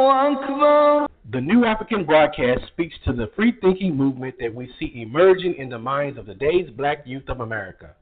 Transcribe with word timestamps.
Akbar. 0.00 1.06
The 1.30 1.40
New 1.42 1.66
African 1.66 2.06
Broadcast 2.06 2.62
speaks 2.68 2.94
to 3.04 3.12
the 3.12 3.30
free 3.36 3.52
thinking 3.60 3.94
movement 3.94 4.36
that 4.40 4.54
we 4.54 4.72
see 4.80 5.02
emerging 5.02 5.56
in 5.58 5.68
the 5.68 5.78
minds 5.78 6.18
of 6.18 6.24
today's 6.24 6.70
black 6.70 7.02
youth 7.04 7.28
of 7.28 7.40
America. 7.40 7.94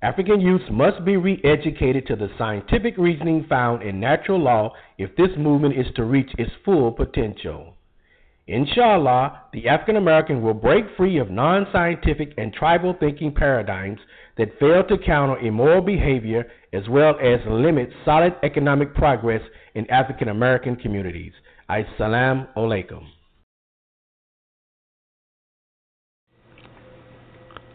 African 0.00 0.40
youths 0.40 0.64
must 0.70 1.04
be 1.04 1.16
re 1.16 1.40
educated 1.42 2.06
to 2.06 2.14
the 2.14 2.28
scientific 2.38 2.96
reasoning 2.96 3.44
found 3.48 3.82
in 3.82 3.98
natural 3.98 4.38
law 4.38 4.72
if 4.96 5.14
this 5.16 5.30
movement 5.36 5.76
is 5.76 5.92
to 5.96 6.04
reach 6.04 6.30
its 6.38 6.52
full 6.64 6.92
potential. 6.92 7.74
Inshallah, 8.46 9.42
the 9.52 9.66
African 9.68 9.96
American 9.96 10.40
will 10.40 10.54
break 10.54 10.84
free 10.96 11.18
of 11.18 11.30
non 11.30 11.66
scientific 11.72 12.32
and 12.38 12.52
tribal 12.52 12.94
thinking 13.00 13.34
paradigms 13.34 13.98
that 14.36 14.56
fail 14.60 14.84
to 14.84 14.98
counter 14.98 15.36
immoral 15.40 15.82
behavior 15.82 16.46
as 16.72 16.88
well 16.88 17.18
as 17.20 17.40
limit 17.48 17.90
solid 18.04 18.36
economic 18.44 18.94
progress 18.94 19.42
in 19.74 19.90
African 19.90 20.28
American 20.28 20.76
communities. 20.76 21.32
Assalamu 21.68 22.46
alaikum. 22.56 23.04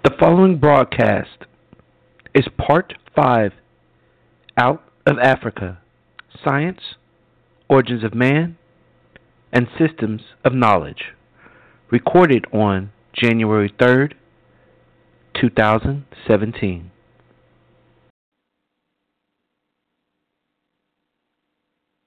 The 0.05 0.11
following 0.19 0.57
broadcast 0.57 1.45
is 2.33 2.45
part 2.57 2.93
5 3.15 3.51
Out 4.57 4.83
of 5.05 5.19
Africa 5.19 5.79
Science, 6.43 6.79
Origins 7.69 8.03
of 8.03 8.13
Man, 8.13 8.57
and 9.51 9.67
Systems 9.77 10.21
of 10.43 10.53
Knowledge, 10.53 11.13
recorded 11.91 12.45
on 12.51 12.91
January 13.13 13.71
3rd, 13.79 14.13
2017. 15.39 16.91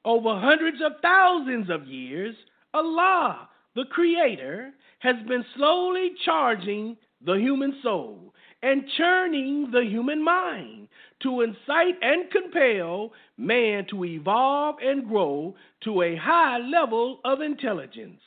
Over 0.05 0.41
hundreds 0.41 0.79
of 0.85 1.01
thousands 1.03 1.71
of 1.71 1.87
years, 1.87 2.35
Allah, 2.75 3.49
the 3.75 3.85
Creator, 3.91 4.73
has 5.01 5.17
been 5.29 5.45
slowly 5.57 6.11
charging 6.25 6.97
the 7.25 7.35
human 7.35 7.77
soul 7.83 8.35
and 8.63 8.85
churning 8.97 9.71
the 9.73 9.85
human 9.85 10.23
mind 10.25 10.89
to 11.23 11.43
incite 11.43 11.97
and 12.03 12.31
compel 12.31 13.13
man 13.37 13.87
to 13.91 14.05
evolve 14.05 14.77
and 14.83 15.09
grow 15.09 15.55
to 15.85 16.03
a 16.03 16.17
high 16.17 16.59
level 16.59 17.21
of 17.25 17.41
intelligence. 17.41 18.21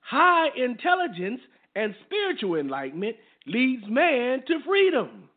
High 0.00 0.48
intelligence 0.56 1.40
and 1.74 1.94
spiritual 2.06 2.56
enlightenment 2.56 3.16
leads 3.46 3.84
man 3.88 4.42
to 4.46 4.60
freedom. 4.66 5.28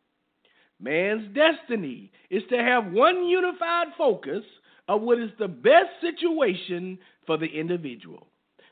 Man's 0.80 1.32
destiny 1.34 2.10
is 2.30 2.42
to 2.50 2.56
have 2.56 2.92
one 2.92 3.24
unified 3.26 3.88
focus 3.96 4.42
of 4.88 5.02
what 5.02 5.18
is 5.18 5.30
the 5.38 5.48
best 5.48 5.90
situation 6.00 6.98
for 7.26 7.38
the 7.38 7.46
individual. 7.46 8.26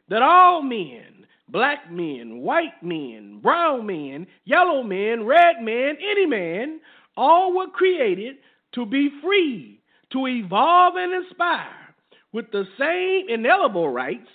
That 0.09 0.23
all 0.23 0.63
men, 0.63 1.20
black 1.53 1.91
men, 1.91 2.41
white 2.41 2.83
men, 2.83 3.41
brown 3.43 3.87
men, 3.87 4.27
yellow 4.45 4.83
men, 4.83 5.25
red 5.25 5.57
men, 5.63 5.97
any 6.11 6.27
man, 6.27 6.81
all 7.17 7.57
were 7.57 7.69
created 7.69 8.37
to 8.75 8.87
be 8.87 9.11
free, 9.23 9.81
to 10.13 10.27
evolve 10.27 10.95
and 10.97 11.25
inspire 11.25 11.95
with 12.33 12.51
the 12.53 12.65
same 12.79 13.29
inalienable 13.29 13.89
rights, 13.89 14.29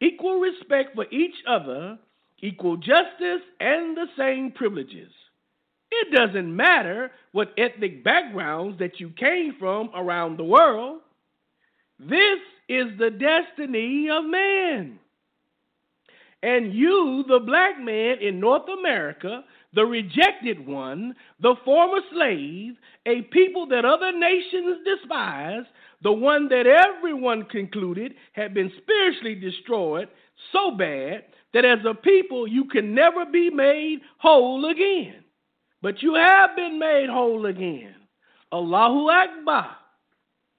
equal 0.00 0.40
respect 0.40 0.94
for 0.94 1.06
each 1.10 1.34
other, 1.48 1.98
equal 2.40 2.76
justice, 2.76 3.42
and 3.60 3.96
the 3.96 4.06
same 4.16 4.52
privileges. 4.52 5.10
It 5.90 6.14
doesn't 6.14 6.54
matter 6.54 7.10
what 7.32 7.54
ethnic 7.56 8.04
backgrounds 8.04 8.78
that 8.78 9.00
you 9.00 9.10
came 9.10 9.54
from 9.58 9.90
around 9.94 10.36
the 10.36 10.44
world. 10.44 11.00
This 11.98 12.40
is 12.68 12.86
the 12.98 13.10
destiny 13.10 14.08
of 14.12 14.24
man. 14.24 14.98
And 16.42 16.72
you, 16.72 17.24
the 17.26 17.40
black 17.40 17.80
man 17.80 18.18
in 18.20 18.38
North 18.38 18.68
America, 18.78 19.44
the 19.74 19.84
rejected 19.84 20.64
one, 20.64 21.14
the 21.40 21.56
former 21.64 21.98
slave, 22.12 22.74
a 23.06 23.22
people 23.32 23.66
that 23.68 23.84
other 23.84 24.12
nations 24.16 24.78
despise, 24.84 25.64
the 26.02 26.12
one 26.12 26.48
that 26.48 26.66
everyone 26.66 27.44
concluded 27.46 28.14
had 28.32 28.54
been 28.54 28.70
spiritually 28.82 29.34
destroyed 29.34 30.08
so 30.52 30.70
bad 30.76 31.24
that 31.54 31.64
as 31.64 31.80
a 31.84 31.94
people 31.94 32.46
you 32.46 32.66
can 32.66 32.94
never 32.94 33.26
be 33.26 33.50
made 33.50 33.98
whole 34.18 34.70
again. 34.70 35.24
But 35.82 36.02
you 36.02 36.14
have 36.14 36.54
been 36.56 36.78
made 36.78 37.08
whole 37.10 37.46
again. 37.46 37.94
Allahu 38.52 39.08
Akbar. 39.10 39.76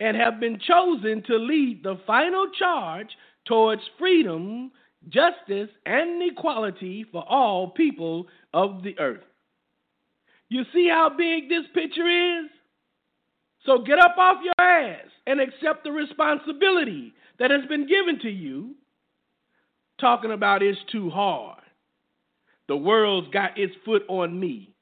And 0.02 0.16
have 0.16 0.40
been 0.40 0.60
chosen 0.66 1.24
to 1.24 1.36
lead 1.36 1.84
the 1.84 2.00
final 2.08 2.48
charge 2.58 3.10
towards 3.46 3.82
freedom, 3.98 4.72
justice, 5.08 5.70
and 5.86 6.22
equality 6.32 7.06
for 7.12 7.24
all 7.28 7.70
people 7.70 8.28
of 8.54 8.84
the 8.84 9.00
earth. 9.00 9.24
You 10.50 10.64
see 10.74 10.90
how 10.90 11.10
big 11.16 11.48
this 11.48 11.66
picture 11.74 12.08
is? 12.42 12.50
So 13.66 13.80
get 13.80 14.00
up 14.00 14.18
off 14.18 14.38
your 14.44 14.66
ass 14.66 15.06
and 15.28 15.40
accept 15.40 15.84
the 15.84 15.92
responsibility 15.92 17.14
that 17.40 17.52
has 17.52 17.66
been 17.68 17.88
given 17.88 18.20
to 18.22 18.30
you. 18.30 18.76
Talking 20.00 20.32
about 20.32 20.64
it's 20.64 20.80
too 20.92 21.10
hard. 21.10 21.60
The 22.68 22.78
world's 22.78 23.28
got 23.30 23.58
its 23.58 23.74
foot 23.84 24.04
on 24.08 24.40
me. 24.40 24.74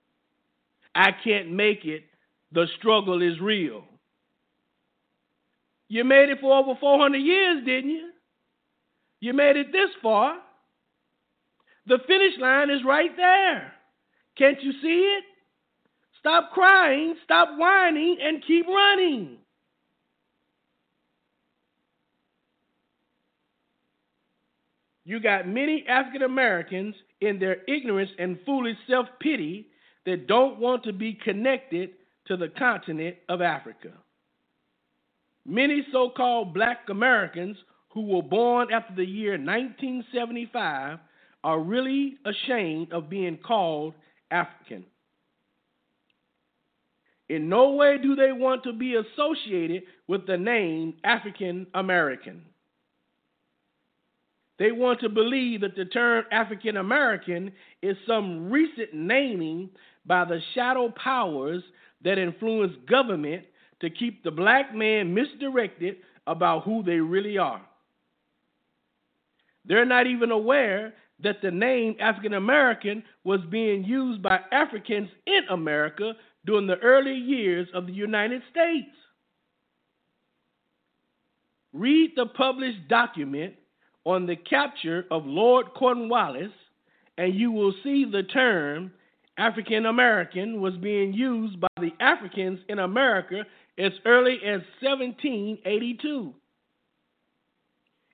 I 0.93 1.09
can't 1.23 1.51
make 1.51 1.85
it. 1.85 2.03
The 2.51 2.67
struggle 2.77 3.21
is 3.21 3.39
real. 3.41 3.83
You 5.89 6.03
made 6.03 6.29
it 6.29 6.39
for 6.41 6.57
over 6.57 6.77
400 6.79 7.17
years, 7.17 7.65
didn't 7.65 7.89
you? 7.89 8.09
You 9.19 9.33
made 9.33 9.57
it 9.57 9.71
this 9.71 9.89
far. 10.01 10.37
The 11.87 11.99
finish 12.07 12.33
line 12.39 12.69
is 12.69 12.81
right 12.85 13.15
there. 13.15 13.73
Can't 14.37 14.61
you 14.61 14.71
see 14.81 15.15
it? 15.17 15.23
Stop 16.19 16.51
crying, 16.51 17.15
stop 17.23 17.49
whining, 17.57 18.17
and 18.21 18.43
keep 18.45 18.67
running. 18.67 19.37
You 25.05 25.21
got 25.21 25.47
many 25.47 25.85
African 25.87 26.23
Americans 26.23 26.93
in 27.21 27.39
their 27.39 27.63
ignorance 27.67 28.11
and 28.19 28.37
foolish 28.45 28.75
self 28.89 29.07
pity 29.21 29.67
that 30.05 30.27
don't 30.27 30.59
want 30.59 30.83
to 30.83 30.91
be 30.91 31.13
connected 31.13 31.91
to 32.27 32.35
the 32.35 32.49
continent 32.49 33.15
of 33.29 33.41
Africa. 33.41 33.93
Many 35.45 35.87
so 35.93 36.09
called 36.09 36.53
black 36.53 36.79
Americans 36.89 37.55
who 37.97 38.03
were 38.03 38.21
born 38.21 38.67
after 38.71 38.93
the 38.93 39.03
year 39.03 39.31
1975 39.31 40.99
are 41.43 41.59
really 41.59 42.13
ashamed 42.25 42.93
of 42.93 43.09
being 43.09 43.39
called 43.43 43.95
African. 44.29 44.85
In 47.27 47.49
no 47.49 47.71
way 47.71 47.97
do 47.97 48.15
they 48.15 48.31
want 48.31 48.61
to 48.65 48.71
be 48.73 48.93
associated 48.93 49.81
with 50.07 50.27
the 50.27 50.37
name 50.37 50.93
African 51.03 51.65
American. 51.73 52.43
They 54.59 54.71
want 54.71 54.99
to 54.99 55.09
believe 55.09 55.61
that 55.61 55.75
the 55.75 55.85
term 55.85 56.25
African 56.31 56.77
American 56.77 57.51
is 57.81 57.97
some 58.05 58.51
recent 58.51 58.93
naming 58.93 59.71
by 60.05 60.23
the 60.23 60.39
shadow 60.53 60.93
powers 61.03 61.63
that 62.03 62.19
influence 62.19 62.73
government 62.87 63.45
to 63.81 63.89
keep 63.89 64.23
the 64.23 64.29
black 64.29 64.75
man 64.75 65.15
misdirected 65.15 65.95
about 66.27 66.63
who 66.63 66.83
they 66.83 66.99
really 66.99 67.39
are. 67.39 67.63
They're 69.67 69.85
not 69.85 70.07
even 70.07 70.31
aware 70.31 70.93
that 71.23 71.41
the 71.41 71.51
name 71.51 71.95
African 71.99 72.33
American 72.33 73.03
was 73.23 73.41
being 73.49 73.83
used 73.83 74.21
by 74.21 74.39
Africans 74.51 75.09
in 75.25 75.41
America 75.49 76.13
during 76.45 76.67
the 76.67 76.77
early 76.77 77.15
years 77.15 77.67
of 77.73 77.87
the 77.87 77.93
United 77.93 78.41
States. 78.51 78.89
Read 81.73 82.13
the 82.15 82.27
published 82.27 82.87
document 82.87 83.55
on 84.05 84.25
the 84.25 84.35
capture 84.35 85.05
of 85.11 85.25
Lord 85.25 85.67
Cornwallis, 85.75 86.51
and 87.17 87.35
you 87.35 87.51
will 87.51 87.73
see 87.83 88.05
the 88.05 88.23
term 88.23 88.91
African 89.37 89.85
American 89.85 90.61
was 90.61 90.75
being 90.77 91.13
used 91.13 91.59
by 91.59 91.67
the 91.79 91.91
Africans 91.99 92.59
in 92.69 92.79
America 92.79 93.45
as 93.77 93.91
early 94.05 94.37
as 94.45 94.61
1782. 94.81 96.33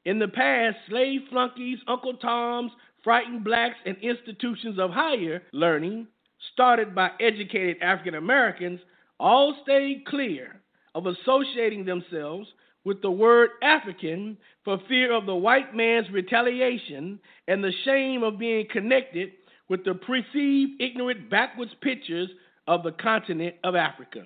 In 0.06 0.20
the 0.20 0.28
past, 0.28 0.78
slave 0.90 1.22
flunkies, 1.30 1.80
Uncle 1.88 2.16
Toms, 2.16 2.72
frightened 3.04 3.44
blacks, 3.44 3.78
and 3.86 3.98
institutions 4.02 4.78
of 4.80 4.92
higher 4.92 5.42
learning, 5.54 6.08
started 6.54 6.94
by 6.94 7.12
educated 7.20 7.78
African 7.82 8.16
Americans, 8.16 8.80
all 9.20 9.56
stayed 9.64 10.06
clear 10.06 10.62
of 10.94 11.06
associating 11.06 11.86
themselves 11.86 12.48
with 12.84 13.02
the 13.02 13.12
word 13.12 13.52
African 13.62 14.38
for 14.66 14.78
fear 14.90 15.14
of 15.14 15.26
the 15.26 15.36
white 15.36 15.74
man's 15.74 16.10
retaliation 16.12 17.20
and 17.48 17.64
the 17.64 17.72
shame 17.86 18.24
of 18.24 18.38
being 18.38 18.68
connected 18.72 19.32
with 19.70 19.86
the 19.86 19.94
perceived 19.94 20.82
ignorant 20.82 21.30
backwards 21.30 21.72
pictures 21.82 22.30
of 22.68 22.84
the 22.84 22.92
continent 22.92 23.56
of 23.64 23.76
Africa. 23.76 24.26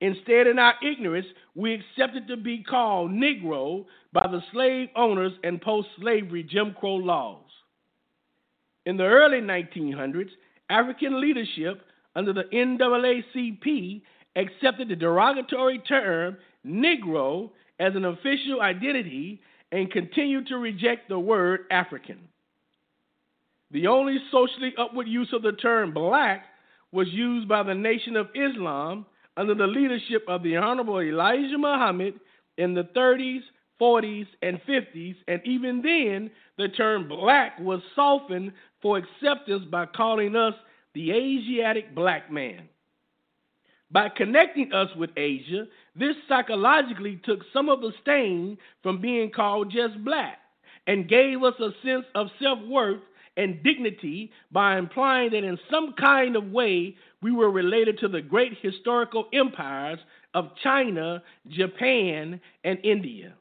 Instead, 0.00 0.46
in 0.46 0.58
our 0.58 0.74
ignorance, 0.82 1.26
we 1.54 1.74
accepted 1.74 2.28
to 2.28 2.36
be 2.36 2.62
called 2.62 3.10
Negro 3.10 3.86
by 4.12 4.26
the 4.30 4.42
slave 4.52 4.88
owners 4.94 5.32
and 5.42 5.60
post 5.60 5.88
slavery 5.98 6.42
Jim 6.42 6.74
Crow 6.78 6.96
laws. 6.96 7.44
In 8.84 8.96
the 8.96 9.04
early 9.04 9.40
1900s, 9.40 10.28
African 10.68 11.20
leadership 11.20 11.82
under 12.14 12.32
the 12.32 12.44
NAACP 12.52 14.02
accepted 14.36 14.88
the 14.88 14.96
derogatory 14.96 15.78
term 15.78 16.36
Negro 16.66 17.50
as 17.80 17.94
an 17.94 18.04
official 18.04 18.60
identity 18.60 19.40
and 19.72 19.90
continued 19.90 20.46
to 20.48 20.56
reject 20.56 21.08
the 21.08 21.18
word 21.18 21.60
African. 21.70 22.28
The 23.70 23.86
only 23.86 24.18
socially 24.30 24.74
upward 24.78 25.08
use 25.08 25.32
of 25.32 25.42
the 25.42 25.52
term 25.52 25.92
black 25.92 26.44
was 26.92 27.08
used 27.08 27.48
by 27.48 27.62
the 27.62 27.74
Nation 27.74 28.16
of 28.16 28.28
Islam 28.34 29.06
under 29.36 29.54
the 29.54 29.66
leadership 29.66 30.24
of 30.28 30.42
the 30.42 30.56
Honorable 30.56 31.00
Elijah 31.00 31.58
Muhammad 31.58 32.14
in 32.56 32.74
the 32.74 32.84
30s, 32.96 33.40
40s, 33.80 34.26
and 34.42 34.60
50s, 34.68 35.16
and 35.28 35.40
even 35.44 35.82
then, 35.82 36.30
the 36.56 36.68
term 36.68 37.08
black 37.08 37.58
was 37.60 37.80
softened 37.94 38.52
for 38.80 38.98
acceptance 38.98 39.64
by 39.70 39.84
calling 39.86 40.34
us 40.34 40.54
the 40.94 41.12
Asiatic 41.12 41.94
black 41.94 42.32
man. 42.32 42.68
By 43.90 44.08
connecting 44.08 44.72
us 44.72 44.88
with 44.96 45.10
Asia, 45.16 45.66
this 45.94 46.16
psychologically 46.28 47.20
took 47.24 47.40
some 47.52 47.68
of 47.68 47.80
the 47.80 47.92
stain 48.02 48.58
from 48.82 49.00
being 49.00 49.30
called 49.30 49.70
just 49.70 50.02
black 50.04 50.38
and 50.86 51.08
gave 51.08 51.42
us 51.42 51.54
a 51.60 51.70
sense 51.84 52.06
of 52.14 52.28
self 52.40 52.58
worth 52.66 53.00
and 53.36 53.62
dignity 53.62 54.30
by 54.50 54.78
implying 54.78 55.30
that 55.30 55.44
in 55.44 55.58
some 55.70 55.94
kind 56.00 56.36
of 56.36 56.50
way 56.50 56.96
we 57.26 57.32
were 57.32 57.50
related 57.50 57.98
to 57.98 58.06
the 58.06 58.20
great 58.20 58.52
historical 58.62 59.26
empires 59.32 59.98
of 60.32 60.52
China, 60.62 61.20
Japan, 61.48 62.40
and 62.62 62.78
India. 62.84 63.34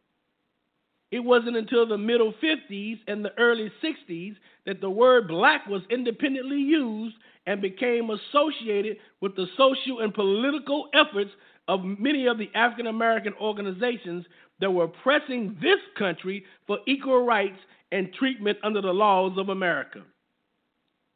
It 1.11 1.19
wasn't 1.19 1.55
until 1.55 1.87
the 1.87 1.95
middle 1.95 2.33
50s 2.43 2.97
and 3.07 3.23
the 3.23 3.37
early 3.37 3.71
60s 3.83 4.37
that 4.65 4.81
the 4.81 4.89
word 4.89 5.27
black 5.27 5.67
was 5.67 5.83
independently 5.91 6.57
used 6.57 7.15
and 7.45 7.61
became 7.61 8.09
associated 8.09 8.97
with 9.21 9.35
the 9.35 9.45
social 9.55 9.99
and 9.99 10.11
political 10.11 10.89
efforts 10.95 11.29
of 11.67 11.81
many 11.83 12.25
of 12.25 12.39
the 12.39 12.49
African 12.55 12.87
American 12.87 13.33
organizations 13.39 14.25
that 14.61 14.71
were 14.71 14.87
pressing 14.87 15.55
this 15.61 15.79
country 15.95 16.43
for 16.65 16.79
equal 16.87 17.23
rights 17.23 17.59
and 17.91 18.11
treatment 18.17 18.57
under 18.63 18.81
the 18.81 18.91
laws 18.91 19.37
of 19.37 19.49
America. 19.49 20.01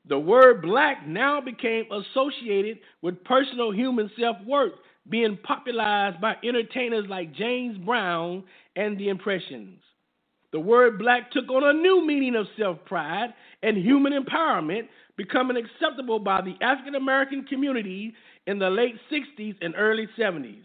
The 0.09 0.17
word 0.17 0.63
black 0.63 1.07
now 1.07 1.39
became 1.39 1.85
associated 1.91 2.79
with 3.03 3.23
personal 3.23 3.71
human 3.71 4.09
self 4.19 4.37
worth, 4.45 4.73
being 5.07 5.37
popularized 5.43 6.19
by 6.19 6.35
entertainers 6.43 7.05
like 7.07 7.35
James 7.35 7.77
Brown 7.77 8.43
and 8.75 8.97
the 8.97 9.09
Impressions. 9.09 9.79
The 10.51 10.59
word 10.59 10.97
black 10.97 11.31
took 11.31 11.47
on 11.49 11.63
a 11.63 11.79
new 11.79 12.05
meaning 12.05 12.35
of 12.35 12.47
self 12.57 12.83
pride 12.85 13.35
and 13.61 13.77
human 13.77 14.13
empowerment, 14.13 14.87
becoming 15.15 15.57
acceptable 15.57 16.17
by 16.17 16.41
the 16.41 16.55
African 16.65 16.95
American 16.95 17.45
community 17.45 18.15
in 18.47 18.57
the 18.57 18.69
late 18.69 18.95
60s 19.11 19.55
and 19.61 19.75
early 19.77 20.07
70s. 20.17 20.63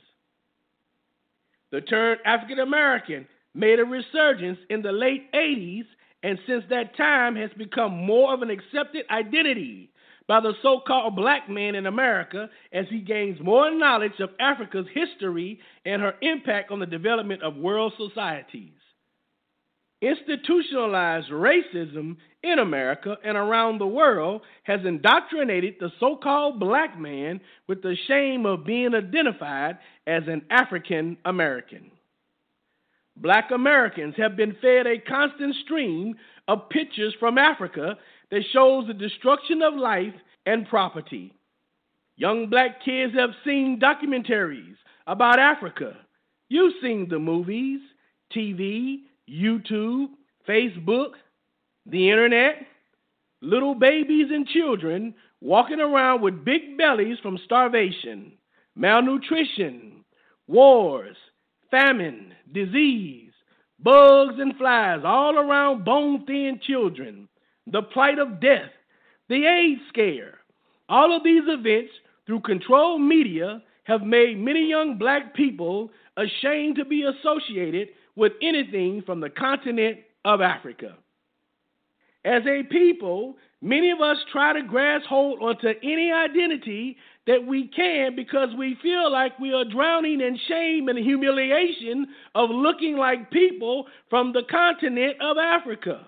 The 1.71 1.83
term 1.83 2.17
African 2.25 2.61
American 2.61 3.27
made 3.55 3.79
a 3.79 3.85
resurgence 3.85 4.59
in 4.71 4.81
the 4.81 4.93
late 4.93 5.31
80s 5.33 5.85
and 6.25 6.39
since 6.47 6.65
that 6.71 6.97
time 6.97 7.37
has 7.37 7.51
become 7.59 7.93
more 7.93 8.33
of 8.33 8.41
an 8.41 8.49
accepted 8.49 9.05
identity 9.11 9.91
by 10.27 10.41
the 10.41 10.55
so 10.63 10.81
called 10.85 11.15
black 11.15 11.51
man 11.51 11.75
in 11.75 11.85
America 11.85 12.49
as 12.73 12.87
he 12.89 13.01
gains 13.01 13.39
more 13.43 13.71
knowledge 13.71 14.19
of 14.21 14.31
Africa's 14.41 14.87
history 14.95 15.61
and 15.85 16.01
her 16.01 16.15
impact 16.23 16.71
on 16.71 16.79
the 16.79 16.87
development 16.87 17.43
of 17.43 17.57
world 17.57 17.93
societies. 17.99 18.73
Institutionalized 20.01 21.29
racism 21.31 22.17
in 22.43 22.59
America 22.59 23.17
and 23.23 23.37
around 23.37 23.79
the 23.79 23.87
world 23.87 24.41
has 24.63 24.81
indoctrinated 24.87 25.75
the 25.79 25.91
so 26.01 26.17
called 26.17 26.59
black 26.59 26.99
man 26.99 27.39
with 27.69 27.83
the 27.83 27.97
shame 28.09 28.47
of 28.47 28.65
being 28.65 28.95
identified 28.95 29.77
as 30.07 30.23
an 30.27 30.41
African 30.51 31.19
American. 31.27 31.91
Black 33.17 33.51
Americans 33.53 34.15
have 34.17 34.37
been 34.37 34.57
fed 34.61 34.87
a 34.87 34.99
constant 34.99 35.55
stream 35.65 36.17
of 36.49 36.69
pictures 36.69 37.15
from 37.21 37.39
Africa 37.39 37.97
that 38.31 38.43
shows 38.53 38.87
the 38.87 38.95
destruction 38.95 39.63
of 39.63 39.75
life 39.75 40.15
and 40.47 40.69
property. 40.69 41.33
Young 42.17 42.49
black 42.49 42.85
kids 42.85 43.15
have 43.15 43.31
seen 43.45 43.81
documentaries 43.81 44.77
about 45.07 45.39
Africa. 45.39 45.97
You've 46.49 46.75
seen 46.83 47.09
the 47.09 47.19
movies, 47.19 47.81
TV, 48.35 49.03
YouTube, 49.29 50.09
Facebook, 50.49 51.13
the 51.87 52.11
internet. 52.11 52.67
Little 53.41 53.75
babies 53.75 54.29
and 54.31 54.47
children 54.47 55.15
walking 55.41 55.81
around 55.81 56.23
with 56.23 56.45
big 56.45 56.79
bellies 56.79 57.19
from 57.23 57.39
starvation, 57.45 58.33
malnutrition, 58.75 60.05
wars, 60.47 61.17
famine, 61.75 62.33
disease, 62.53 63.33
bugs 63.81 64.35
and 64.39 64.57
flies 64.57 65.01
all 65.05 65.37
around 65.37 65.85
bone 65.85 66.25
thin 66.25 66.61
children, 66.65 67.29
the 67.67 67.83
plight 67.83 68.21
of 68.21 68.41
death, 68.41 68.71
the 69.29 69.45
AIDS 69.45 69.81
scare. 69.89 70.39
All 70.89 71.17
of 71.17 71.25
these 71.25 71.43
events, 71.47 71.93
through 72.27 72.41
controlled 72.41 73.03
media, 73.03 73.61
have 73.85 74.03
made 74.03 74.39
many 74.39 74.69
young 74.69 74.99
black 74.99 75.35
people 75.35 75.91
ashamed 76.17 76.77
to 76.77 76.85
be 76.85 77.03
associated 77.03 77.89
with 78.15 78.33
anything 78.41 79.03
from 79.05 79.21
the 79.21 79.31
continent 79.31 79.99
of 80.25 80.41
Africa. 80.41 80.97
As 82.25 82.43
a 82.47 82.63
people, 82.63 83.35
many 83.65 83.91
of 83.91 84.01
us 84.01 84.19
try 84.31 84.53
to 84.53 84.63
grasp 84.63 85.07
hold 85.07 85.41
onto 85.41 85.69
any 85.83 86.13
identity 86.13 86.97
that 87.27 87.45
we 87.45 87.69
can 87.75 88.15
because 88.15 88.51
we 88.59 88.77
feel 88.83 89.11
like 89.11 89.39
we 89.39 89.53
are 89.53 89.65
drowning 89.65 90.21
in 90.21 90.39
shame 90.47 90.89
and 90.89 90.99
humiliation 90.99 92.07
of 92.35 92.51
looking 92.51 92.97
like 92.97 93.31
people 93.31 93.87
from 94.11 94.33
the 94.33 94.43
continent 94.51 95.17
of 95.23 95.39
Africa. 95.39 96.07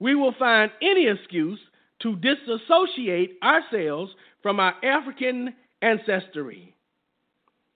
We 0.00 0.16
will 0.16 0.34
find 0.38 0.70
any 0.82 1.08
excuse 1.08 1.60
to 2.02 2.16
disassociate 2.16 3.38
ourselves 3.42 4.12
from 4.42 4.60
our 4.60 4.74
African 4.84 5.54
ancestry. 5.80 6.74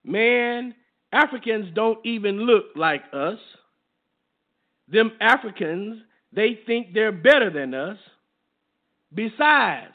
Man, 0.04 0.74
Africans 1.12 1.66
don't 1.74 2.04
even 2.04 2.40
look 2.40 2.64
like 2.74 3.02
us. 3.12 3.38
Them 4.88 5.12
Africans, 5.20 6.02
they 6.32 6.58
think 6.66 6.92
they're 6.92 7.12
better 7.12 7.50
than 7.50 7.74
us. 7.74 7.98
Besides, 9.12 9.92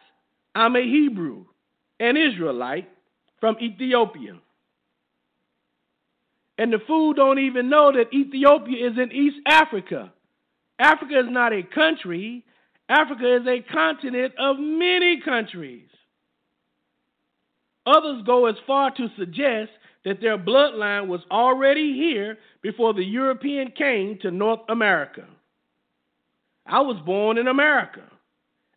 I'm 0.53 0.75
a 0.75 0.81
Hebrew 0.81 1.45
an 1.99 2.17
Israelite 2.17 2.89
from 3.39 3.57
Ethiopia. 3.61 4.37
And 6.57 6.71
the 6.71 6.79
fool 6.87 7.13
don't 7.13 7.39
even 7.39 7.69
know 7.69 7.91
that 7.91 8.13
Ethiopia 8.13 8.89
is 8.89 8.97
in 8.97 9.11
East 9.11 9.37
Africa. 9.45 10.13
Africa 10.79 11.19
is 11.19 11.25
not 11.29 11.53
a 11.53 11.63
country. 11.63 12.43
Africa 12.87 13.37
is 13.37 13.47
a 13.47 13.73
continent 13.73 14.33
of 14.39 14.57
many 14.59 15.21
countries. 15.21 15.87
Others 17.85 18.23
go 18.25 18.47
as 18.47 18.55
far 18.65 18.91
to 18.91 19.07
suggest 19.17 19.71
that 20.05 20.21
their 20.21 20.37
bloodline 20.37 21.07
was 21.07 21.21
already 21.29 21.93
here 21.93 22.37
before 22.61 22.93
the 22.93 23.03
European 23.03 23.71
came 23.71 24.17
to 24.21 24.31
North 24.31 24.61
America. 24.69 25.25
I 26.65 26.81
was 26.81 27.01
born 27.05 27.37
in 27.37 27.47
America. 27.47 28.01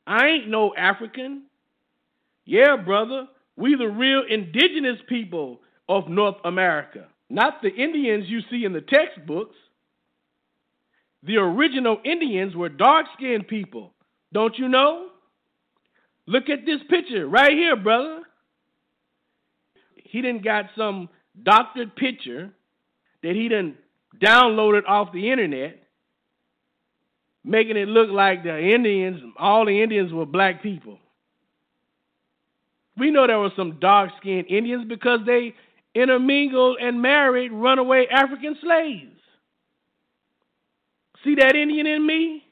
I 0.07 0.27
ain't 0.27 0.49
no 0.49 0.75
African. 0.77 1.45
Yeah, 2.45 2.77
brother, 2.77 3.27
we 3.57 3.75
the 3.77 3.89
real 3.89 4.23
indigenous 4.29 4.99
people 5.09 5.61
of 5.89 6.09
North 6.09 6.37
America, 6.45 7.07
not 7.29 7.63
the 7.63 7.75
Indians 7.75 8.25
you 8.29 8.41
see 8.51 8.65
in 8.65 8.73
the 8.73 8.81
textbooks. 8.81 9.57
The 11.23 11.37
original 11.37 11.99
Indians 12.05 12.55
were 12.55 12.69
dark 12.69 13.07
skinned 13.17 13.49
people. 13.49 13.93
Don't 14.33 14.57
you 14.59 14.69
know? 14.69 15.09
Look 16.27 16.49
at 16.51 16.67
this 16.67 16.81
picture 16.89 17.27
right 17.27 17.53
here, 17.53 17.75
brother. 17.75 18.21
He 19.97 20.23
didn't 20.23 20.45
got 20.45 20.67
some 20.77 21.09
doctored 21.43 21.97
picture 21.97 22.51
that 23.23 23.35
he 23.35 23.49
didn't 23.49 23.77
downloaded 24.23 24.83
off 24.87 25.13
the 25.13 25.31
internet, 25.31 25.83
making 27.45 27.77
it 27.77 27.89
look 27.89 28.11
like 28.11 28.43
the 28.43 28.59
Indians, 28.59 29.21
all 29.39 29.65
the 29.65 29.83
Indians 29.83 30.13
were 30.13 30.27
black 30.27 30.63
people. 30.63 30.99
We 32.97 33.11
know 33.11 33.27
there 33.27 33.39
were 33.39 33.53
some 33.57 33.79
dark 33.81 34.11
skinned 34.21 34.47
Indians 34.49 34.85
because 34.89 35.21
they 35.25 35.55
intermingled 35.95 36.79
and 36.81 37.01
married 37.01 37.53
runaway 37.53 38.07
African 38.11 38.57
slaves. 38.61 39.15
See 41.25 41.35
that 41.37 41.57
Indian 41.57 41.87
in 41.87 42.07
me? 42.07 42.45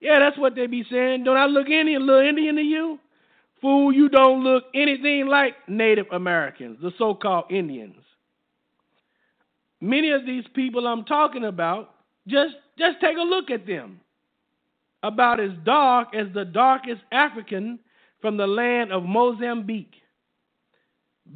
Yeah, 0.00 0.18
that's 0.18 0.38
what 0.38 0.54
they 0.54 0.66
be 0.66 0.84
saying. 0.90 1.24
Don't 1.24 1.36
I 1.36 1.46
look 1.46 1.68
Indian, 1.68 2.06
little 2.06 2.26
Indian 2.26 2.56
to 2.56 2.62
you? 2.62 2.98
Fool, 3.60 3.92
you 3.92 4.08
don't 4.08 4.42
look 4.42 4.64
anything 4.74 5.28
like 5.28 5.54
Native 5.68 6.06
Americans, 6.10 6.78
the 6.82 6.90
so 6.98 7.14
called 7.14 7.44
Indians. 7.50 7.94
Many 9.80 10.10
of 10.10 10.26
these 10.26 10.44
people 10.54 10.86
I'm 10.86 11.04
talking 11.04 11.44
about, 11.44 11.94
just, 12.26 12.54
just 12.82 13.00
take 13.00 13.16
a 13.16 13.22
look 13.22 13.50
at 13.50 13.66
them. 13.66 14.00
About 15.02 15.40
as 15.40 15.50
dark 15.64 16.14
as 16.14 16.26
the 16.34 16.44
darkest 16.44 17.02
African 17.10 17.78
from 18.20 18.36
the 18.36 18.46
land 18.46 18.92
of 18.92 19.04
Mozambique. 19.04 19.94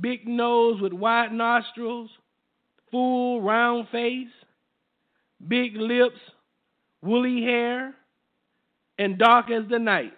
Big 0.01 0.27
nose 0.27 0.81
with 0.81 0.93
wide 0.93 1.33
nostrils, 1.33 2.11
full 2.91 3.41
round 3.41 3.89
face, 3.91 4.29
big 5.47 5.77
lips, 5.77 6.19
woolly 7.03 7.43
hair, 7.43 7.95
and 8.99 9.19
dark 9.19 9.51
as 9.51 9.65
the 9.69 9.79
night. 9.79 10.13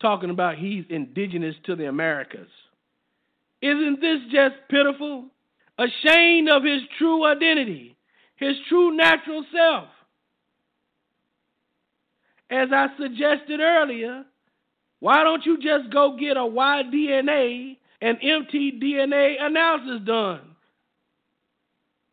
Talking 0.00 0.30
about 0.30 0.56
he's 0.56 0.84
indigenous 0.88 1.54
to 1.64 1.76
the 1.76 1.88
Americas. 1.88 2.48
Isn't 3.60 4.00
this 4.00 4.20
just 4.32 4.54
pitiful? 4.70 5.26
Ashamed 5.78 6.48
of 6.48 6.64
his 6.64 6.82
true 6.98 7.24
identity, 7.24 7.96
his 8.40 8.56
true 8.68 8.96
natural 8.96 9.44
self. 9.54 9.88
As 12.50 12.68
I 12.72 12.88
suggested 12.98 13.60
earlier, 13.60 14.24
why 14.98 15.22
don't 15.22 15.44
you 15.46 15.56
just 15.58 15.92
go 15.92 16.16
get 16.18 16.36
a 16.36 16.44
Y-DNA 16.44 17.76
and 18.00 18.18
mtDNA 18.18 19.34
analysis 19.40 20.00
done? 20.04 20.40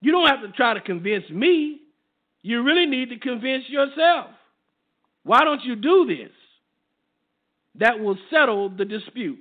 You 0.01 0.11
don't 0.11 0.27
have 0.27 0.41
to 0.41 0.49
try 0.49 0.75
to 0.75 0.81
convince 0.81 1.27
me. 1.29 1.79
You 2.43 2.61
really 2.61 2.85
need 2.85 3.09
to 3.09 3.17
convince 3.17 3.63
yourself. 3.67 4.27
Why 5.23 5.43
don't 5.43 5.63
you 5.63 5.75
do 5.75 6.05
this? 6.07 6.31
That 7.79 7.99
will 7.99 8.17
settle 8.29 8.69
the 8.69 8.85
dispute. 8.85 9.39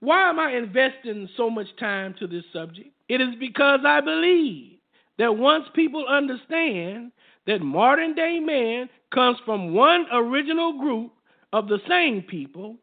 Why 0.00 0.28
am 0.28 0.38
I 0.38 0.52
investing 0.52 1.28
so 1.36 1.50
much 1.50 1.66
time 1.78 2.14
to 2.18 2.26
this 2.26 2.44
subject? 2.52 2.90
It 3.08 3.20
is 3.20 3.34
because 3.40 3.80
I 3.84 4.00
believe 4.00 4.78
that 5.18 5.36
once 5.36 5.64
people 5.74 6.06
understand 6.06 7.10
that 7.46 7.60
modern 7.62 8.14
day 8.14 8.38
man 8.38 8.88
comes 9.12 9.38
from 9.44 9.74
one 9.74 10.06
original 10.12 10.78
group 10.78 11.12
of 11.52 11.66
the 11.66 11.80
same 11.88 12.22
people, 12.22 12.76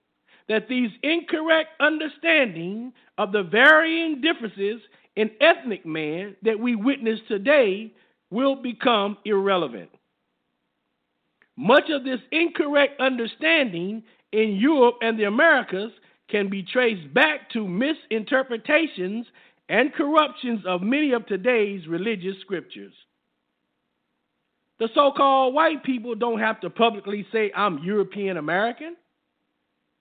that 0.49 0.67
these 0.67 0.89
incorrect 1.03 1.69
understanding 1.79 2.91
of 3.17 3.31
the 3.31 3.43
varying 3.43 4.21
differences 4.21 4.81
in 5.15 5.31
ethnic 5.39 5.85
man 5.85 6.35
that 6.43 6.59
we 6.59 6.75
witness 6.75 7.19
today 7.27 7.91
will 8.29 8.55
become 8.55 9.17
irrelevant. 9.25 9.89
Much 11.57 11.89
of 11.89 12.03
this 12.03 12.19
incorrect 12.31 12.99
understanding 12.99 14.03
in 14.33 14.55
Europe 14.55 14.95
and 15.01 15.17
the 15.17 15.23
Americas 15.23 15.91
can 16.29 16.49
be 16.49 16.63
traced 16.63 17.13
back 17.13 17.49
to 17.51 17.67
misinterpretations 17.67 19.25
and 19.69 19.93
corruptions 19.93 20.61
of 20.65 20.81
many 20.81 21.11
of 21.13 21.25
today's 21.25 21.87
religious 21.87 22.35
scriptures. 22.41 22.93
The 24.79 24.89
so 24.93 25.11
called 25.15 25.53
white 25.53 25.83
people 25.83 26.15
don't 26.15 26.39
have 26.39 26.59
to 26.61 26.69
publicly 26.69 27.25
say, 27.31 27.51
I'm 27.55 27.83
European 27.83 28.37
American. 28.37 28.95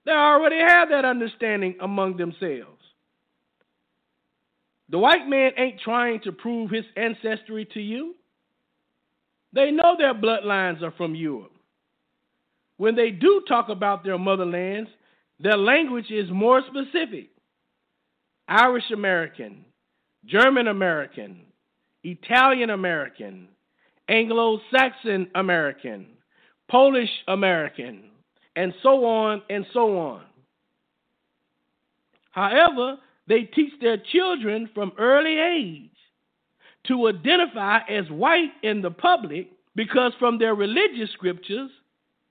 They 0.05 0.13
already 0.13 0.59
have 0.59 0.91
that 0.91 1.05
understanding 1.05 1.77
among 1.81 2.17
themselves. 2.17 2.81
The 4.91 4.99
white 4.99 5.27
man 5.27 5.53
ain't 5.57 5.81
trying 5.81 6.21
to 6.23 6.33
prove 6.33 6.71
his 6.71 6.85
ancestry 6.97 7.67
to 7.73 7.81
you. 7.81 8.15
They 9.53 9.71
know 9.71 9.95
their 9.97 10.15
bloodlines 10.15 10.83
are 10.83 10.93
from 10.93 11.15
Europe. 11.15 11.53
When 12.77 12.97
they 12.97 13.11
do 13.11 13.43
talk 13.49 13.69
about 13.69 14.05
their 14.05 14.19
motherlands, 14.19 14.89
their 15.41 15.57
language 15.57 16.11
is 16.11 16.31
more 16.31 16.63
specific 16.67 17.31
Irish 18.49 18.91
American, 18.93 19.65
German 20.27 20.69
American, 20.69 21.41
Italian 22.03 22.71
American, 22.71 23.49
Anglo 24.09 24.61
Saxon 24.71 25.29
American, 25.35 26.07
Polish 26.71 27.11
American, 27.29 28.05
and 28.57 28.73
so 28.83 29.05
on 29.05 29.43
and 29.51 29.67
so 29.73 29.99
on. 29.99 30.23
However, 32.31 32.99
they 33.27 33.43
teach 33.43 33.73
their 33.81 33.97
children 34.13 34.69
from 34.75 34.93
early 34.99 35.39
age 35.39 35.91
to 36.89 37.09
identify 37.09 37.79
as 37.89 38.09
white 38.11 38.53
in 38.63 38.83
the 38.83 38.91
public 38.91 39.49
because 39.75 40.13
from 40.19 40.39
their 40.39 40.55
religious 40.55 41.11
scriptures, 41.13 41.71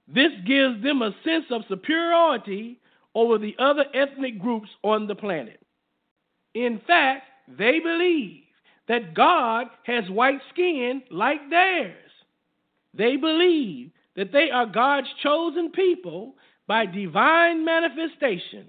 this 0.07 0.31
gives 0.45 0.83
them 0.83 1.01
a 1.01 1.15
sense 1.23 1.45
of 1.49 1.63
superiority 1.67 2.79
over 3.15 3.37
the 3.37 3.55
other 3.59 3.85
ethnic 3.93 4.39
groups 4.39 4.69
on 4.83 5.07
the 5.07 5.15
planet. 5.15 5.59
In 6.53 6.81
fact, 6.85 7.23
they 7.47 7.79
believe 7.79 8.43
that 8.87 9.13
God 9.13 9.67
has 9.85 10.09
white 10.09 10.39
skin 10.51 11.03
like 11.09 11.49
theirs. 11.49 12.11
They 12.93 13.15
believe 13.15 13.91
that 14.15 14.31
they 14.31 14.49
are 14.51 14.65
God's 14.65 15.07
chosen 15.21 15.71
people 15.71 16.35
by 16.67 16.85
divine 16.85 17.65
manifestation. 17.65 18.67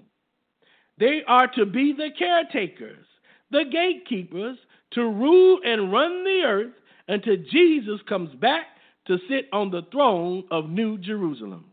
They 0.97 1.21
are 1.27 1.47
to 1.55 1.65
be 1.65 1.93
the 1.93 2.09
caretakers, 2.17 3.05
the 3.51 3.65
gatekeepers, 3.71 4.57
to 4.91 5.01
rule 5.01 5.59
and 5.63 5.91
run 5.91 6.23
the 6.23 6.41
earth 6.45 6.73
until 7.07 7.35
Jesus 7.51 7.99
comes 8.07 8.33
back 8.35 8.65
to 9.07 9.17
sit 9.29 9.47
on 9.53 9.69
the 9.69 9.83
throne 9.91 10.45
of 10.49 10.69
New 10.69 10.97
Jerusalem. 10.97 11.65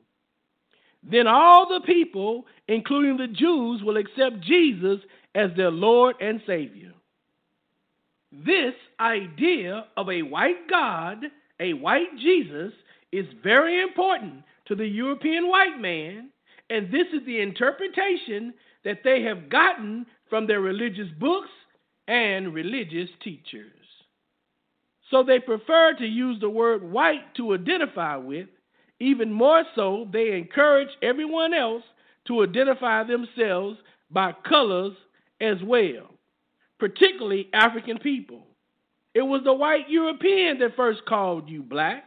Then 1.03 1.27
all 1.27 1.69
the 1.69 1.81
people, 1.87 2.47
including 2.69 3.17
the 3.17 3.29
Jews, 3.29 3.83
will 3.83 3.97
accept 3.97 4.41
Jesus 4.41 5.01
as 5.35 5.51
their 5.57 5.71
Lord 5.71 6.17
and 6.21 6.41
Savior. 6.47 6.93
This 8.31 8.75
idea 8.99 9.87
of 9.97 10.09
a 10.09 10.23
white 10.23 10.69
God, 10.71 11.25
a 11.61 11.75
white 11.75 12.17
Jesus, 12.19 12.73
is 13.13 13.27
very 13.43 13.83
important 13.83 14.43
to 14.67 14.75
the 14.75 14.87
European 14.87 15.49
white 15.49 15.79
man, 15.79 16.31
and 16.71 16.87
this 16.87 17.07
is 17.13 17.25
the 17.27 17.41
interpretation 17.41 18.55
that 18.85 19.01
they 19.05 19.23
have 19.23 19.51
gotten 19.51 20.07
from 20.31 20.47
their 20.47 20.61
religious 20.61 21.09
books 21.21 21.51
and 22.09 22.55
religious 22.55 23.11
teachers. 23.23 23.71
So 25.11 25.23
they 25.23 25.39
prefer 25.39 25.95
to 25.99 26.07
use 26.07 26.41
the 26.41 26.49
word 26.49 26.83
white 26.83 27.35
to 27.37 27.55
identify 27.55 28.17
with. 28.17 28.49
Even 28.99 29.31
more 29.31 29.65
so, 29.75 30.09
they 30.11 30.33
encourage 30.33 30.89
everyone 31.03 31.53
else 31.53 31.83
to 32.27 32.43
identify 32.43 33.05
themselves 33.05 33.79
by 34.11 34.33
colors 34.49 34.95
as 35.41 35.57
well, 35.65 36.09
particularly 36.79 37.49
African 37.53 37.99
people. 37.99 38.47
It 39.15 39.23
was 39.23 39.43
the 39.45 39.53
white 39.53 39.89
European 39.89 40.59
that 40.59 40.77
first 40.77 41.05
called 41.07 41.49
you 41.49 41.63
black, 41.63 42.05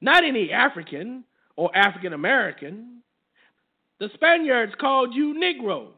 not 0.00 0.24
any 0.24 0.50
African 0.50 1.24
or 1.56 1.74
African 1.76 2.12
American. 2.12 3.02
The 4.00 4.08
Spaniards 4.14 4.72
called 4.80 5.14
you 5.14 5.34
Negro, 5.34 5.88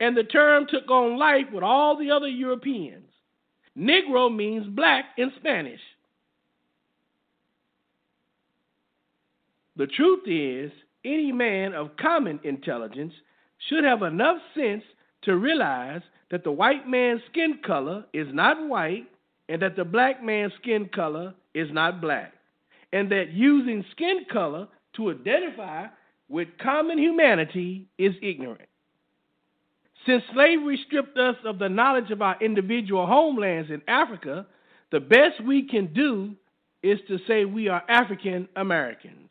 and 0.00 0.16
the 0.16 0.24
term 0.24 0.66
took 0.68 0.90
on 0.90 1.18
life 1.18 1.46
with 1.52 1.62
all 1.62 1.96
the 1.96 2.10
other 2.10 2.28
Europeans. 2.28 3.06
Negro 3.78 4.34
means 4.34 4.66
black 4.66 5.04
in 5.16 5.30
Spanish. 5.38 5.80
The 9.76 9.86
truth 9.86 10.26
is, 10.26 10.72
any 11.04 11.32
man 11.32 11.74
of 11.74 11.96
common 11.96 12.40
intelligence 12.44 13.12
should 13.68 13.84
have 13.84 14.02
enough 14.02 14.38
sense 14.54 14.82
to 15.22 15.36
realize 15.36 16.02
that 16.30 16.44
the 16.44 16.52
white 16.52 16.88
man's 16.88 17.20
skin 17.30 17.58
color 17.64 18.04
is 18.12 18.28
not 18.32 18.68
white 18.68 19.06
and 19.48 19.60
that 19.62 19.76
the 19.76 19.84
black 19.84 20.22
man's 20.22 20.52
skin 20.60 20.88
color 20.94 21.34
is 21.54 21.68
not 21.72 22.00
black, 22.00 22.32
and 22.92 23.10
that 23.10 23.32
using 23.32 23.84
skin 23.90 24.24
color 24.32 24.68
to 24.94 25.10
identify 25.10 25.86
with 26.28 26.48
common 26.62 26.98
humanity 26.98 27.86
is 27.98 28.14
ignorant. 28.22 28.68
Since 30.06 30.22
slavery 30.32 30.80
stripped 30.86 31.18
us 31.18 31.34
of 31.44 31.58
the 31.58 31.68
knowledge 31.68 32.10
of 32.10 32.22
our 32.22 32.36
individual 32.40 33.06
homelands 33.06 33.70
in 33.70 33.82
Africa, 33.88 34.46
the 34.92 35.00
best 35.00 35.44
we 35.44 35.66
can 35.66 35.92
do 35.92 36.34
is 36.82 36.98
to 37.08 37.18
say 37.26 37.44
we 37.44 37.68
are 37.68 37.82
African 37.88 38.48
Americans. 38.56 39.29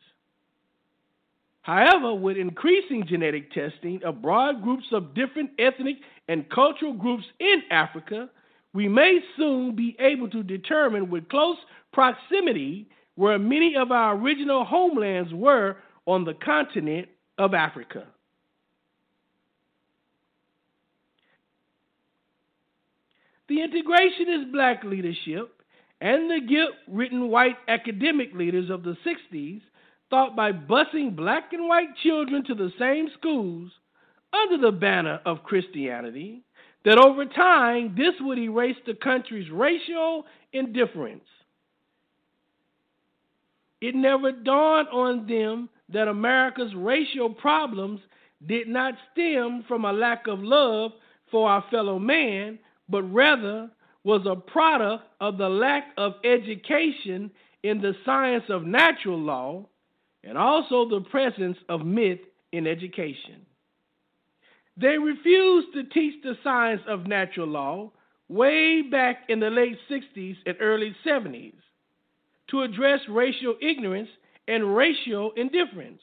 However, 1.62 2.14
with 2.14 2.36
increasing 2.36 3.06
genetic 3.06 3.52
testing 3.52 4.00
of 4.04 4.22
broad 4.22 4.62
groups 4.62 4.86
of 4.92 5.14
different 5.14 5.50
ethnic 5.58 5.96
and 6.28 6.48
cultural 6.48 6.94
groups 6.94 7.24
in 7.38 7.62
Africa, 7.70 8.30
we 8.72 8.88
may 8.88 9.20
soon 9.36 9.74
be 9.74 9.96
able 9.98 10.28
to 10.30 10.42
determine 10.42 11.10
with 11.10 11.28
close 11.28 11.58
proximity 11.92 12.88
where 13.16 13.38
many 13.38 13.74
of 13.76 13.90
our 13.90 14.16
original 14.16 14.64
homelands 14.64 15.34
were 15.34 15.76
on 16.06 16.24
the 16.24 16.34
continent 16.34 17.08
of 17.36 17.52
Africa. 17.52 18.06
The 23.48 23.58
integrationist 23.58 24.52
black 24.52 24.84
leadership 24.84 25.62
and 26.00 26.30
the 26.30 26.40
guilt 26.48 26.70
ridden 26.88 27.28
white 27.28 27.56
academic 27.68 28.32
leaders 28.32 28.70
of 28.70 28.84
the 28.84 28.96
60s 29.04 29.60
thought 30.10 30.36
by 30.36 30.52
busing 30.52 31.16
black 31.16 31.52
and 31.52 31.68
white 31.68 31.96
children 32.02 32.44
to 32.44 32.54
the 32.54 32.72
same 32.78 33.08
schools 33.18 33.70
under 34.32 34.58
the 34.58 34.76
banner 34.76 35.20
of 35.24 35.44
Christianity 35.44 36.42
that 36.84 36.98
over 36.98 37.24
time 37.24 37.94
this 37.96 38.14
would 38.20 38.38
erase 38.38 38.76
the 38.86 38.94
country's 38.94 39.50
racial 39.50 40.24
indifference. 40.52 41.24
It 43.80 43.94
never 43.94 44.32
dawned 44.32 44.88
on 44.88 45.26
them 45.26 45.68
that 45.92 46.08
America's 46.08 46.74
racial 46.74 47.30
problems 47.30 48.00
did 48.46 48.68
not 48.68 48.94
stem 49.12 49.64
from 49.68 49.84
a 49.84 49.92
lack 49.92 50.26
of 50.26 50.40
love 50.40 50.92
for 51.30 51.48
our 51.48 51.64
fellow 51.70 51.98
man, 51.98 52.58
but 52.88 53.02
rather 53.02 53.70
was 54.04 54.22
a 54.26 54.36
product 54.36 55.04
of 55.20 55.38
the 55.38 55.48
lack 55.48 55.88
of 55.96 56.14
education 56.24 57.30
in 57.62 57.80
the 57.80 57.94
science 58.04 58.44
of 58.48 58.64
natural 58.64 59.18
law 59.18 59.66
and 60.24 60.36
also 60.36 60.88
the 60.88 61.04
presence 61.10 61.56
of 61.68 61.84
myth 61.84 62.20
in 62.52 62.66
education. 62.66 63.46
They 64.76 64.98
refused 64.98 65.68
to 65.74 65.84
teach 65.84 66.22
the 66.22 66.36
science 66.42 66.82
of 66.88 67.06
natural 67.06 67.48
law 67.48 67.92
way 68.28 68.82
back 68.82 69.24
in 69.28 69.40
the 69.40 69.50
late 69.50 69.76
60s 69.90 70.36
and 70.46 70.56
early 70.60 70.94
70s 71.06 71.54
to 72.50 72.62
address 72.62 73.00
racial 73.08 73.56
ignorance 73.60 74.08
and 74.48 74.74
racial 74.74 75.32
indifference. 75.36 76.00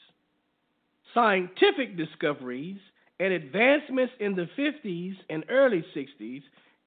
Scientific 1.14 1.96
discoveries 1.96 2.78
and 3.20 3.32
advancements 3.32 4.12
in 4.20 4.34
the 4.34 4.48
50s 4.58 5.16
and 5.30 5.44
early 5.48 5.84
60s 5.96 6.42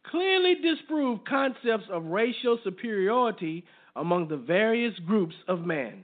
clearly 0.09 0.55
disproved 0.55 1.27
concepts 1.27 1.85
of 1.91 2.05
racial 2.05 2.57
superiority 2.63 3.65
among 3.95 4.27
the 4.27 4.37
various 4.37 4.97
groups 4.99 5.35
of 5.47 5.65
men. 5.65 6.03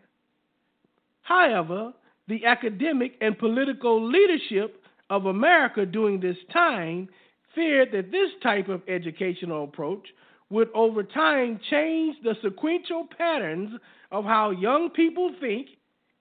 However, 1.28 1.92
the 2.30 2.46
academic 2.46 3.16
and 3.20 3.38
political 3.38 4.02
leadership 4.02 4.82
of 5.10 5.26
America 5.26 5.86
during 5.86 6.22
this 6.22 6.38
time 6.54 7.10
feared 7.54 7.92
that 7.92 8.12
this 8.12 8.32
type 8.42 8.70
of 8.70 8.82
educational 8.88 9.66
approach 9.66 10.08
would 10.50 10.70
over 10.74 11.04
time 11.04 11.60
change 11.70 12.16
the 12.24 12.34
sequential 12.42 13.10
patterns 13.18 13.72
of 14.10 14.24
how 14.24 14.52
young 14.52 14.90
people 14.92 15.36
think 15.42 15.68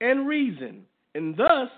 and 0.01 0.27
reason, 0.27 0.83
and 1.15 1.37
thus 1.37 1.71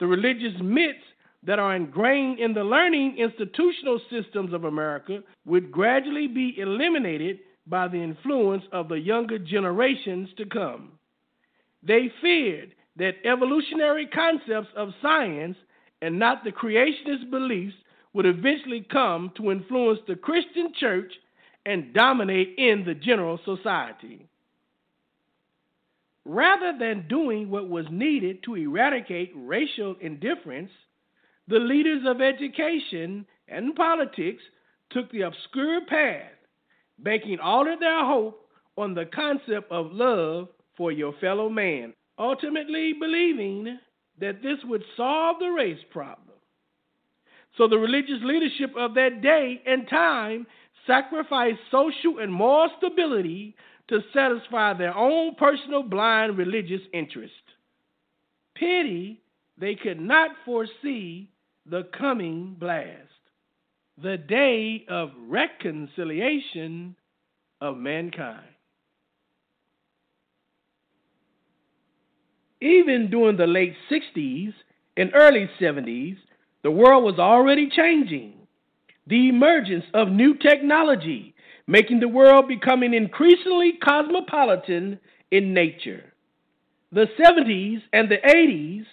the 0.00 0.06
religious 0.06 0.58
myths 0.62 1.04
that 1.42 1.58
are 1.58 1.76
ingrained 1.76 2.38
in 2.38 2.54
the 2.54 2.64
learning 2.64 3.18
institutional 3.18 4.00
systems 4.10 4.54
of 4.54 4.64
America 4.64 5.18
would 5.44 5.70
gradually 5.70 6.26
be 6.26 6.54
eliminated 6.58 7.40
by 7.66 7.86
the 7.86 8.02
influence 8.02 8.64
of 8.72 8.88
the 8.88 8.98
younger 8.98 9.38
generations 9.38 10.30
to 10.38 10.46
come. 10.46 10.92
They 11.82 12.12
feared 12.20 12.74
that 12.96 13.16
evolutionary 13.24 14.06
concepts 14.06 14.68
of 14.76 14.94
science 15.00 15.56
and 16.00 16.18
not 16.18 16.44
the 16.44 16.52
creationist 16.52 17.30
beliefs 17.30 17.74
would 18.12 18.26
eventually 18.26 18.86
come 18.90 19.32
to 19.36 19.50
influence 19.50 20.00
the 20.06 20.16
Christian 20.16 20.72
church 20.78 21.12
and 21.64 21.94
dominate 21.94 22.54
in 22.58 22.84
the 22.84 22.94
general 22.94 23.38
society. 23.44 24.26
Rather 26.24 26.76
than 26.78 27.08
doing 27.08 27.50
what 27.50 27.68
was 27.68 27.86
needed 27.90 28.42
to 28.44 28.54
eradicate 28.54 29.32
racial 29.34 29.96
indifference, 30.00 30.70
the 31.48 31.58
leaders 31.58 32.02
of 32.06 32.20
education 32.20 33.26
and 33.48 33.74
politics 33.74 34.42
took 34.90 35.10
the 35.10 35.22
obscure 35.22 35.84
path, 35.86 36.30
banking 36.98 37.40
all 37.40 37.72
of 37.72 37.80
their 37.80 38.04
hope 38.04 38.48
on 38.76 38.94
the 38.94 39.06
concept 39.06 39.70
of 39.72 39.92
love 39.92 40.48
for 40.82 40.90
your 40.90 41.14
fellow 41.20 41.48
man, 41.48 41.94
ultimately 42.18 42.92
believing 42.92 43.78
that 44.20 44.42
this 44.42 44.58
would 44.64 44.82
solve 44.96 45.36
the 45.38 45.46
race 45.46 45.78
problem. 45.92 46.36
So 47.56 47.68
the 47.68 47.78
religious 47.78 48.18
leadership 48.24 48.70
of 48.76 48.94
that 48.94 49.22
day 49.22 49.62
and 49.64 49.88
time 49.88 50.44
sacrificed 50.84 51.60
social 51.70 52.18
and 52.18 52.32
moral 52.32 52.68
stability 52.78 53.54
to 53.90 54.00
satisfy 54.12 54.76
their 54.76 54.96
own 54.96 55.36
personal 55.36 55.84
blind 55.84 56.36
religious 56.36 56.80
interest. 56.92 57.32
Pity 58.56 59.22
they 59.56 59.76
could 59.76 60.00
not 60.00 60.32
foresee 60.44 61.30
the 61.64 61.84
coming 61.96 62.56
blast, 62.58 63.22
the 64.02 64.16
day 64.16 64.84
of 64.88 65.12
reconciliation 65.28 66.96
of 67.60 67.76
mankind. 67.76 68.42
Even 72.62 73.10
during 73.10 73.36
the 73.36 73.46
late 73.48 73.74
60s 73.90 74.54
and 74.96 75.10
early 75.14 75.50
70s, 75.60 76.16
the 76.62 76.70
world 76.70 77.02
was 77.02 77.18
already 77.18 77.68
changing. 77.68 78.34
The 79.08 79.30
emergence 79.30 79.84
of 79.92 80.12
new 80.12 80.36
technology, 80.36 81.34
making 81.66 81.98
the 81.98 82.06
world 82.06 82.46
becoming 82.46 82.94
increasingly 82.94 83.72
cosmopolitan 83.82 85.00
in 85.32 85.52
nature. 85.52 86.12
The 86.92 87.06
70s 87.18 87.82
and 87.92 88.08
the 88.08 88.18
80s 88.24 88.84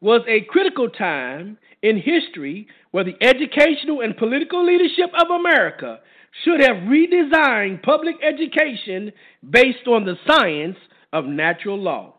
was 0.00 0.22
a 0.26 0.46
critical 0.48 0.88
time 0.88 1.58
in 1.82 1.98
history 1.98 2.66
where 2.92 3.04
the 3.04 3.16
educational 3.20 4.00
and 4.00 4.16
political 4.16 4.64
leadership 4.64 5.10
of 5.20 5.28
America 5.28 6.00
should 6.44 6.62
have 6.62 6.88
redesigned 6.88 7.82
public 7.82 8.16
education 8.22 9.12
based 9.50 9.86
on 9.86 10.06
the 10.06 10.16
science 10.26 10.78
of 11.12 11.26
natural 11.26 11.78
law. 11.78 12.14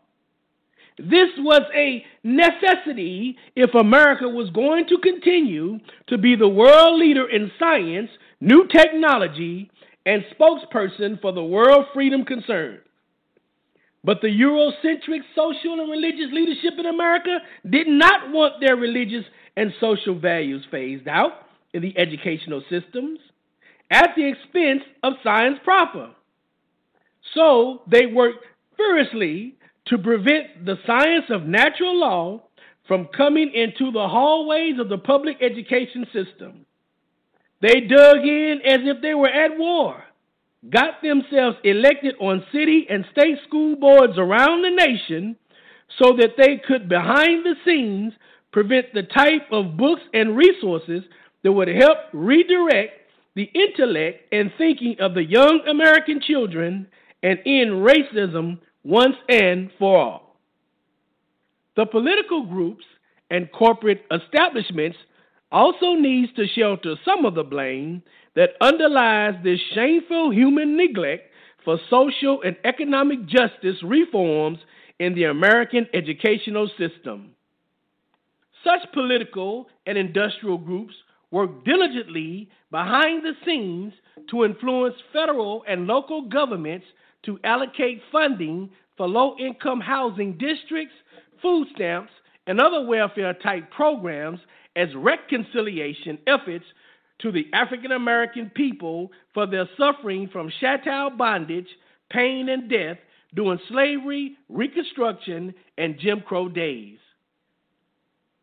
This 0.98 1.28
was 1.38 1.62
a 1.74 2.04
necessity 2.22 3.36
if 3.56 3.74
America 3.74 4.28
was 4.28 4.50
going 4.50 4.86
to 4.88 4.98
continue 4.98 5.78
to 6.08 6.18
be 6.18 6.36
the 6.36 6.48
world 6.48 6.98
leader 6.98 7.28
in 7.28 7.50
science, 7.58 8.10
new 8.40 8.66
technology, 8.68 9.70
and 10.04 10.22
spokesperson 10.38 11.20
for 11.20 11.32
the 11.32 11.42
world 11.42 11.86
freedom 11.94 12.24
concern. 12.24 12.78
But 14.02 14.20
the 14.22 14.28
Eurocentric 14.28 15.20
social 15.34 15.80
and 15.80 15.90
religious 15.90 16.32
leadership 16.32 16.74
in 16.78 16.86
America 16.86 17.38
did 17.68 17.86
not 17.86 18.30
want 18.30 18.54
their 18.60 18.76
religious 18.76 19.24
and 19.56 19.72
social 19.78 20.18
values 20.18 20.64
phased 20.70 21.06
out 21.06 21.32
in 21.74 21.82
the 21.82 21.96
educational 21.98 22.62
systems 22.70 23.18
at 23.90 24.10
the 24.16 24.26
expense 24.26 24.82
of 25.02 25.14
science 25.22 25.58
proper. 25.64 26.10
So 27.34 27.82
they 27.90 28.06
worked 28.06 28.44
furiously 28.76 29.56
to 29.86 29.98
prevent 29.98 30.64
the 30.64 30.76
science 30.86 31.26
of 31.30 31.42
natural 31.42 31.98
law 31.98 32.42
from 32.86 33.08
coming 33.16 33.52
into 33.54 33.92
the 33.92 34.08
hallways 34.08 34.78
of 34.80 34.88
the 34.88 34.98
public 34.98 35.36
education 35.40 36.06
system. 36.06 36.66
They 37.62 37.80
dug 37.80 38.18
in 38.18 38.60
as 38.64 38.80
if 38.84 39.02
they 39.02 39.14
were 39.14 39.28
at 39.28 39.58
war, 39.58 40.02
got 40.70 41.02
themselves 41.02 41.56
elected 41.62 42.14
on 42.20 42.44
city 42.52 42.86
and 42.88 43.04
state 43.12 43.38
school 43.46 43.76
boards 43.76 44.14
around 44.16 44.62
the 44.62 44.70
nation 44.70 45.36
so 45.98 46.16
that 46.16 46.36
they 46.36 46.60
could, 46.66 46.88
behind 46.88 47.44
the 47.44 47.54
scenes, 47.64 48.12
prevent 48.52 48.86
the 48.94 49.02
type 49.02 49.46
of 49.52 49.76
books 49.76 50.02
and 50.12 50.36
resources 50.36 51.04
that 51.42 51.52
would 51.52 51.68
help 51.68 51.98
redirect 52.12 52.92
the 53.34 53.50
intellect 53.54 54.32
and 54.32 54.50
thinking 54.58 54.96
of 55.00 55.14
the 55.14 55.24
young 55.24 55.60
American 55.68 56.20
children 56.20 56.86
and 57.22 57.38
end 57.46 57.70
racism 57.70 58.58
once 58.84 59.16
and 59.28 59.70
for 59.78 59.98
all. 59.98 60.36
The 61.76 61.86
political 61.86 62.46
groups 62.46 62.84
and 63.30 63.50
corporate 63.52 64.04
establishments 64.10 64.98
also 65.52 65.94
needs 65.94 66.32
to 66.34 66.46
shelter 66.46 66.94
some 67.04 67.24
of 67.24 67.34
the 67.34 67.42
blame 67.42 68.02
that 68.36 68.50
underlies 68.60 69.34
this 69.42 69.58
shameful 69.74 70.32
human 70.32 70.76
neglect 70.76 71.30
for 71.64 71.78
social 71.88 72.42
and 72.42 72.56
economic 72.64 73.26
justice 73.26 73.76
reforms 73.82 74.58
in 74.98 75.14
the 75.14 75.24
American 75.24 75.86
educational 75.94 76.68
system. 76.78 77.30
Such 78.64 78.92
political 78.92 79.68
and 79.86 79.96
industrial 79.96 80.58
groups 80.58 80.94
work 81.30 81.64
diligently 81.64 82.48
behind 82.70 83.24
the 83.24 83.32
scenes 83.44 83.92
to 84.30 84.44
influence 84.44 84.94
federal 85.12 85.64
and 85.66 85.86
local 85.86 86.28
governments 86.28 86.86
to 87.24 87.38
allocate 87.44 88.02
funding 88.10 88.70
for 88.96 89.08
low 89.08 89.36
income 89.38 89.80
housing 89.80 90.32
districts, 90.38 90.94
food 91.40 91.68
stamps, 91.74 92.12
and 92.46 92.60
other 92.60 92.84
welfare 92.84 93.34
type 93.34 93.70
programs 93.70 94.40
as 94.76 94.88
reconciliation 94.94 96.18
efforts 96.26 96.64
to 97.20 97.30
the 97.30 97.46
African 97.52 97.92
American 97.92 98.50
people 98.54 99.10
for 99.34 99.46
their 99.46 99.68
suffering 99.76 100.28
from 100.32 100.50
chattel 100.60 101.10
bondage, 101.10 101.68
pain, 102.10 102.48
and 102.48 102.68
death 102.68 102.98
during 103.34 103.60
slavery, 103.68 104.36
Reconstruction, 104.48 105.54
and 105.78 105.98
Jim 105.98 106.22
Crow 106.26 106.48
days. 106.48 106.98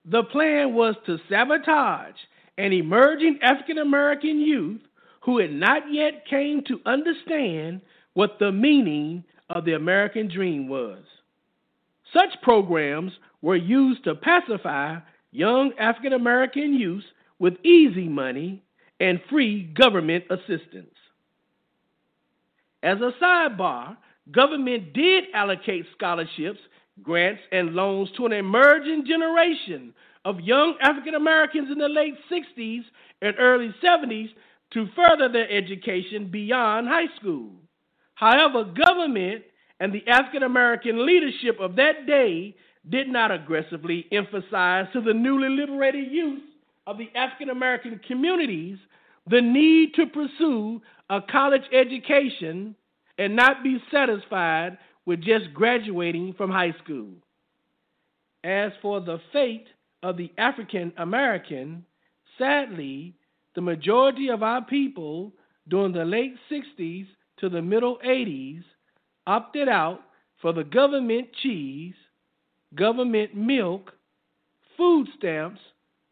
The 0.06 0.24
plan 0.24 0.74
was 0.74 0.96
to 1.06 1.18
sabotage 1.30 2.16
an 2.58 2.72
emerging 2.72 3.40
African 3.42 3.80
American 3.80 4.40
youth 4.40 4.82
who 5.22 5.40
had 5.40 5.52
not 5.52 5.84
yet 5.92 6.26
came 6.30 6.64
to 6.68 6.80
understand 6.86 7.82
what 8.18 8.40
the 8.40 8.52
meaning 8.52 9.24
of 9.52 9.64
the 9.64 9.74
American 9.74 10.28
dream 10.28 10.68
was. 10.68 11.04
Such 12.12 12.42
programs 12.42 13.12
were 13.44 13.56
used 13.56 14.06
to 14.06 14.16
pacify 14.16 14.96
young 15.30 15.72
African 15.78 16.14
American 16.14 16.74
youth 16.74 17.04
with 17.38 17.64
easy 17.64 18.08
money 18.10 18.64
and 19.00 19.22
free 19.30 19.66
government 19.66 20.24
assistance. 20.32 20.96
As 22.82 22.98
a 23.02 23.12
sidebar, 23.24 23.96
government 24.32 24.94
did 24.94 25.26
allocate 25.36 25.86
scholarships, 25.96 26.60
grants, 27.04 27.44
and 27.52 27.76
loans 27.76 28.10
to 28.18 28.26
an 28.26 28.34
emerging 28.34 29.06
generation 29.06 29.94
of 30.26 30.40
young 30.40 30.74
African 30.82 31.14
Americans 31.14 31.70
in 31.72 31.78
the 31.78 31.88
late 31.88 32.16
60s 32.32 32.82
and 33.22 33.36
early 33.38 33.76
70s 33.86 34.30
to 34.74 34.88
further 34.96 35.32
their 35.32 35.52
education 35.52 36.32
beyond 36.32 36.88
high 36.88 37.16
school. 37.20 37.52
However, 38.18 38.64
government 38.64 39.44
and 39.80 39.94
the 39.94 40.08
African 40.08 40.42
American 40.42 41.06
leadership 41.06 41.60
of 41.60 41.76
that 41.76 42.08
day 42.08 42.56
did 42.90 43.08
not 43.08 43.30
aggressively 43.30 44.08
emphasize 44.12 44.88
to 44.94 45.02
the 45.02 45.14
newly 45.14 45.50
liberated 45.50 46.12
youth 46.12 46.42
of 46.88 46.98
the 46.98 47.10
African 47.16 47.52
American 47.52 48.02
communities 48.08 48.80
the 49.30 49.40
need 49.40 49.94
to 49.94 50.08
pursue 50.08 50.82
a 51.12 51.22
college 51.22 51.62
education 51.72 52.74
and 53.20 53.36
not 53.36 53.64
be 53.64 53.78
satisfied 53.92 54.80
with 55.06 55.22
just 55.22 55.54
graduating 55.54 56.34
from 56.34 56.50
high 56.50 56.74
school. 56.84 57.10
As 58.44 58.72
for 58.82 59.00
the 59.00 59.20
fate 59.32 59.68
of 60.02 60.18
the 60.18 60.32
African 60.40 60.92
American, 60.98 61.86
sadly, 62.40 63.14
the 63.54 63.62
majority 63.62 64.30
of 64.30 64.42
our 64.42 64.66
people 64.66 65.34
during 65.68 65.92
the 65.92 66.06
late 66.06 66.34
60s 66.52 67.06
to 67.40 67.50
the 67.50 67.62
middle 67.62 67.98
80s 68.06 68.64
opted 69.26 69.68
out 69.68 70.02
for 70.42 70.54
the 70.54 70.64
government 70.64 71.28
cheese, 71.42 71.96
government 72.76 73.36
milk, 73.36 73.94
food 74.76 75.08
stamps, 75.18 75.60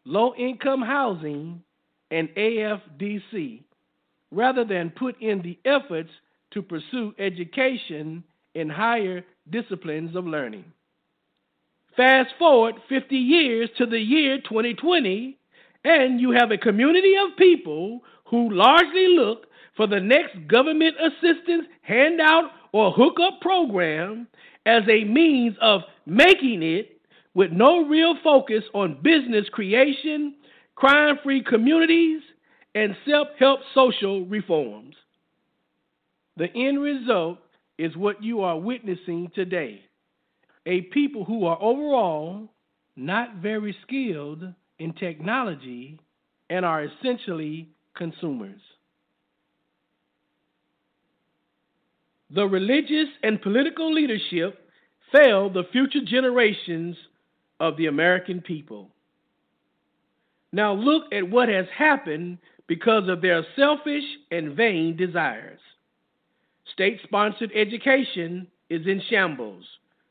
low 0.05 0.33
income 0.35 0.81
housing, 0.81 1.61
and 2.11 2.29
AFDC, 2.29 3.63
rather 4.31 4.63
than 4.63 4.89
put 4.91 5.19
in 5.21 5.41
the 5.41 5.57
efforts 5.65 6.09
to 6.51 6.61
pursue 6.61 7.13
education 7.19 8.23
in 8.53 8.69
higher 8.69 9.23
disciplines 9.49 10.15
of 10.15 10.25
learning. 10.25 10.65
Fast 11.95 12.31
forward 12.37 12.75
50 12.89 13.15
years 13.15 13.69
to 13.77 13.85
the 13.85 13.99
year 13.99 14.37
2020, 14.37 15.37
and 15.83 16.19
you 16.19 16.31
have 16.31 16.51
a 16.51 16.57
community 16.57 17.13
of 17.15 17.37
people 17.37 18.01
who 18.25 18.51
largely 18.51 19.07
look 19.09 19.44
for 19.75 19.87
the 19.87 19.99
next 19.99 20.47
government 20.47 20.95
assistance, 20.99 21.65
handout, 21.81 22.51
or 22.71 22.91
hookup 22.91 23.41
program 23.41 24.27
as 24.65 24.83
a 24.89 25.03
means 25.03 25.55
of 25.61 25.81
making 26.05 26.63
it 26.63 26.99
with 27.33 27.51
no 27.51 27.85
real 27.85 28.15
focus 28.23 28.63
on 28.73 28.99
business 29.03 29.45
creation, 29.51 30.35
crime 30.75 31.17
free 31.23 31.43
communities, 31.43 32.21
and 32.73 32.95
self 33.07 33.27
help 33.39 33.59
social 33.73 34.25
reforms. 34.25 34.95
The 36.37 36.47
end 36.55 36.81
result 36.81 37.39
is 37.77 37.95
what 37.95 38.23
you 38.23 38.41
are 38.41 38.57
witnessing 38.57 39.31
today 39.35 39.81
a 40.65 40.81
people 40.81 41.23
who 41.23 41.45
are 41.45 41.61
overall 41.61 42.49
not 42.95 43.35
very 43.35 43.75
skilled 43.83 44.43
in 44.79 44.93
technology 44.93 45.99
and 46.49 46.65
are 46.65 46.83
essentially 46.83 47.69
consumers. 47.95 48.61
The 52.35 52.45
religious 52.45 53.07
and 53.23 53.41
political 53.41 53.93
leadership 53.93 54.59
failed 55.13 55.53
the 55.53 55.63
future 55.71 56.03
generations 56.05 56.97
of 57.61 57.77
the 57.77 57.85
American 57.85 58.41
people. 58.41 58.89
Now 60.51 60.73
look 60.73 61.03
at 61.13 61.29
what 61.29 61.47
has 61.47 61.65
happened 61.73 62.39
because 62.67 63.07
of 63.07 63.21
their 63.21 63.45
selfish 63.55 64.03
and 64.31 64.53
vain 64.53 64.97
desires. 64.97 65.61
State 66.73 66.99
sponsored 67.05 67.51
education 67.55 68.47
is 68.69 68.85
in 68.85 69.01
shambles. 69.09 69.63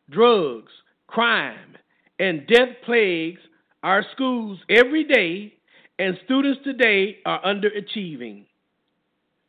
Drugs, 0.09 0.73
crime, 1.07 1.77
and 2.19 2.47
death 2.47 2.71
plagues 2.87 3.41
our 3.83 4.03
schools 4.15 4.59
every 4.71 5.05
day, 5.05 5.53
and 5.99 6.19
students 6.25 6.61
today 6.65 7.19
are 7.27 7.43
underachieving. 7.43 8.47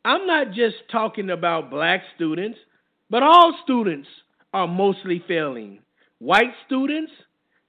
I'm 0.04 0.26
not 0.26 0.52
just 0.52 0.76
talking 0.92 1.30
about 1.30 1.70
black 1.70 2.02
students, 2.14 2.58
but 3.10 3.22
all 3.22 3.56
students 3.62 4.08
are 4.52 4.66
mostly 4.66 5.22
failing. 5.28 5.80
White 6.18 6.52
students, 6.66 7.12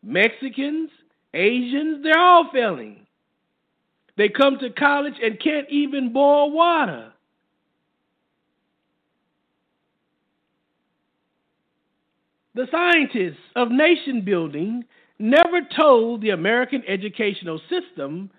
Mexicans, 0.04 0.90
Asians, 1.34 2.04
they're 2.04 2.18
all 2.18 2.50
failing. 2.52 3.06
They 4.18 4.30
come 4.30 4.58
to 4.60 4.70
college 4.72 5.14
and 5.22 5.40
can't 5.40 5.70
even 5.70 6.12
boil 6.12 6.52
water. 6.52 7.12
The 12.56 12.68
scientists 12.72 13.44
of 13.56 13.70
nation 13.70 14.22
building 14.26 14.84
never 15.20 15.62
told 15.76 16.22
the 16.22 16.32
American 16.32 16.84
educational 16.88 17.62
system 17.70 18.32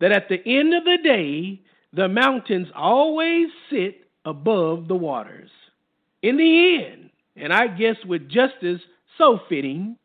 that 0.00 0.10
at 0.10 0.28
the 0.28 0.40
end 0.44 0.74
of 0.74 0.82
the 0.84 0.98
day, 1.04 1.60
the 1.92 2.08
mountains 2.08 2.68
always 2.74 3.48
sit 3.70 4.08
above 4.24 4.88
the 4.88 4.96
waters. 4.96 5.50
In 6.22 6.36
the 6.36 6.84
end, 6.84 7.10
and 7.36 7.52
I 7.52 7.66
guess 7.68 7.96
with 8.06 8.28
justice 8.28 8.80
so 9.16 9.40
fitting, 9.48 9.96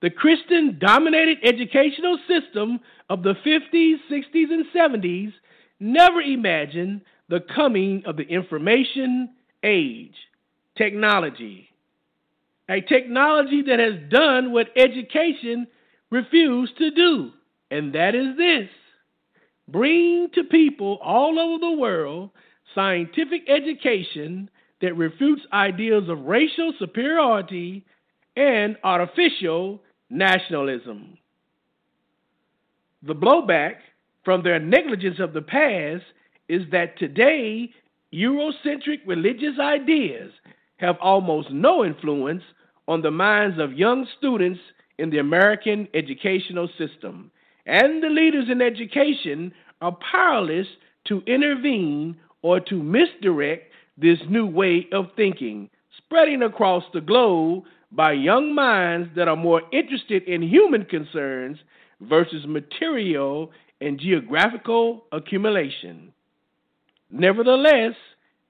the 0.00 0.10
Christian 0.10 0.78
dominated 0.80 1.38
educational 1.42 2.18
system 2.26 2.80
of 3.10 3.22
the 3.22 3.34
50s, 3.44 3.96
60s, 4.10 4.50
and 4.50 4.64
70s 4.74 5.32
never 5.78 6.20
imagined 6.20 7.02
the 7.28 7.40
coming 7.54 8.02
of 8.06 8.16
the 8.16 8.22
information 8.22 9.30
age, 9.62 10.14
technology, 10.76 11.68
a 12.68 12.80
technology 12.80 13.62
that 13.62 13.78
has 13.78 13.94
done 14.10 14.52
what 14.52 14.68
education 14.76 15.66
refused 16.10 16.78
to 16.78 16.90
do, 16.90 17.30
and 17.70 17.94
that 17.94 18.14
is 18.14 18.36
this. 18.36 18.68
Bring 19.68 20.28
to 20.34 20.44
people 20.44 20.98
all 21.02 21.38
over 21.38 21.58
the 21.58 21.78
world 21.78 22.30
scientific 22.74 23.48
education 23.48 24.48
that 24.80 24.96
refutes 24.96 25.42
ideas 25.52 26.08
of 26.08 26.24
racial 26.24 26.72
superiority 26.78 27.84
and 28.36 28.76
artificial 28.82 29.80
nationalism. 30.08 31.18
The 33.02 33.14
blowback 33.14 33.76
from 34.24 34.42
their 34.42 34.58
negligence 34.58 35.18
of 35.20 35.32
the 35.32 35.42
past 35.42 36.04
is 36.48 36.62
that 36.72 36.98
today 36.98 37.70
Eurocentric 38.12 39.00
religious 39.06 39.58
ideas 39.60 40.32
have 40.78 40.96
almost 41.00 41.50
no 41.50 41.84
influence 41.84 42.42
on 42.88 43.02
the 43.02 43.10
minds 43.10 43.58
of 43.58 43.72
young 43.72 44.06
students 44.18 44.60
in 44.98 45.10
the 45.10 45.18
American 45.18 45.86
educational 45.94 46.68
system. 46.76 47.30
And 47.66 48.02
the 48.02 48.08
leaders 48.08 48.46
in 48.50 48.60
education 48.60 49.52
are 49.80 49.96
powerless 50.10 50.66
to 51.06 51.22
intervene 51.26 52.16
or 52.42 52.60
to 52.60 52.82
misdirect 52.82 53.69
this 54.00 54.18
new 54.28 54.46
way 54.46 54.86
of 54.92 55.06
thinking, 55.16 55.68
spreading 55.98 56.42
across 56.42 56.84
the 56.92 57.00
globe 57.00 57.64
by 57.92 58.12
young 58.12 58.54
minds 58.54 59.08
that 59.16 59.28
are 59.28 59.36
more 59.36 59.62
interested 59.72 60.22
in 60.24 60.42
human 60.42 60.84
concerns 60.84 61.58
versus 62.00 62.44
material 62.46 63.50
and 63.80 63.98
geographical 63.98 65.04
accumulation. 65.12 66.12
Nevertheless, 67.10 67.94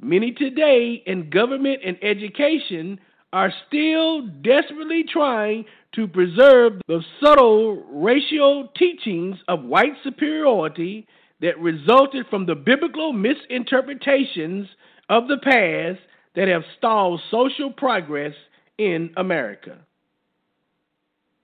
many 0.00 0.32
today 0.32 1.02
in 1.06 1.30
government 1.30 1.80
and 1.84 1.96
education 2.02 3.00
are 3.32 3.52
still 3.68 4.26
desperately 4.26 5.04
trying 5.10 5.64
to 5.94 6.06
preserve 6.08 6.74
the 6.88 7.02
subtle 7.22 7.84
racial 7.90 8.68
teachings 8.76 9.36
of 9.48 9.62
white 9.62 9.94
superiority 10.02 11.06
that 11.40 11.58
resulted 11.58 12.26
from 12.28 12.44
the 12.46 12.54
biblical 12.54 13.12
misinterpretations 13.12 14.68
of 15.10 15.28
the 15.28 15.36
past 15.36 16.00
that 16.34 16.48
have 16.48 16.62
stalled 16.78 17.20
social 17.30 17.70
progress 17.70 18.34
in 18.78 19.10
America. 19.18 19.76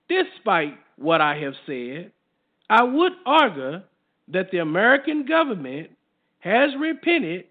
Despite 0.09 0.73
what 0.97 1.21
I 1.21 1.37
have 1.37 1.53
said, 1.67 2.11
I 2.69 2.81
would 2.81 3.11
argue 3.25 3.81
that 4.29 4.49
the 4.51 4.57
American 4.57 5.25
government 5.25 5.91
has 6.39 6.71
repented 6.79 7.45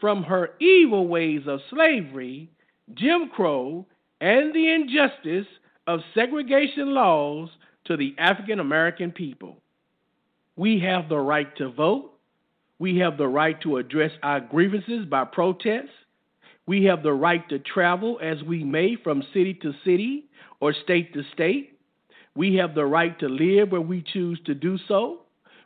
from 0.00 0.22
her 0.22 0.50
evil 0.60 1.06
ways 1.06 1.42
of 1.46 1.60
slavery 1.68 2.48
Jim 2.94 3.30
Crow, 3.34 3.84
and 4.20 4.54
the 4.54 4.72
injustice 4.72 5.46
of 5.86 6.00
segregation 6.14 6.94
laws 6.94 7.48
to 7.86 7.96
the 7.96 8.14
African 8.18 8.60
American 8.60 9.12
people. 9.12 9.56
We 10.56 10.80
have 10.80 11.08
the 11.08 11.18
right 11.18 11.54
to 11.56 11.70
vote. 11.70 12.12
We 12.78 12.98
have 12.98 13.16
the 13.16 13.28
right 13.28 13.60
to 13.62 13.78
address 13.78 14.12
our 14.22 14.40
grievances 14.40 15.06
by 15.06 15.24
protest. 15.24 15.88
We 16.66 16.84
have 16.84 17.02
the 17.02 17.12
right 17.12 17.48
to 17.48 17.58
travel 17.58 18.18
as 18.22 18.42
we 18.42 18.64
may 18.64 18.96
from 19.02 19.22
city 19.32 19.54
to 19.62 19.72
city 19.84 20.24
or 20.60 20.74
state 20.84 21.14
to 21.14 21.22
state. 21.32 21.78
We 22.34 22.56
have 22.56 22.74
the 22.74 22.84
right 22.84 23.18
to 23.20 23.28
live 23.28 23.72
where 23.72 23.80
we 23.80 24.02
choose 24.02 24.38
to 24.44 24.54
do 24.54 24.76
so. 24.88 25.22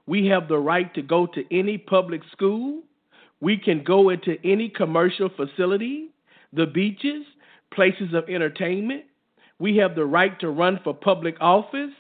We 0.07 0.27
have 0.27 0.47
the 0.49 0.59
right 0.59 0.93
to 0.95 1.03
go 1.03 1.27
to 1.27 1.45
any 1.57 1.79
public 1.79 2.23
school. 2.31 2.83
We 3.41 3.57
can 3.57 3.83
go 3.83 4.11
into 4.11 4.37
any 4.45 4.69
commercial 4.69 5.31
facility, 5.31 6.11
the 6.53 6.67
beaches, 6.67 7.25
places 7.73 8.15
of 8.15 8.29
entertainment. 8.29 9.05
We 9.59 9.77
have 9.79 9.95
the 9.95 10.05
right 10.05 10.39
to 10.41 10.51
run 10.51 10.81
for 10.85 10.95
public 10.95 11.37
office. 11.41 11.93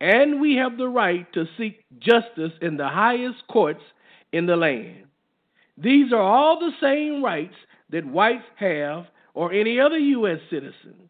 And 0.00 0.40
we 0.40 0.56
have 0.56 0.76
the 0.76 0.88
right 0.88 1.32
to 1.32 1.46
seek 1.56 1.84
justice 2.00 2.52
in 2.60 2.76
the 2.76 2.88
highest 2.88 3.46
courts 3.48 3.82
in 4.32 4.46
the 4.46 4.56
land. 4.56 5.04
These 5.76 6.12
are 6.12 6.20
all 6.20 6.58
the 6.58 6.72
same 6.80 7.24
rights 7.24 7.54
that 7.90 8.06
whites 8.06 8.44
have 8.56 9.06
or 9.34 9.52
any 9.52 9.80
other 9.80 9.98
U.S. 9.98 10.38
citizen. 10.50 11.08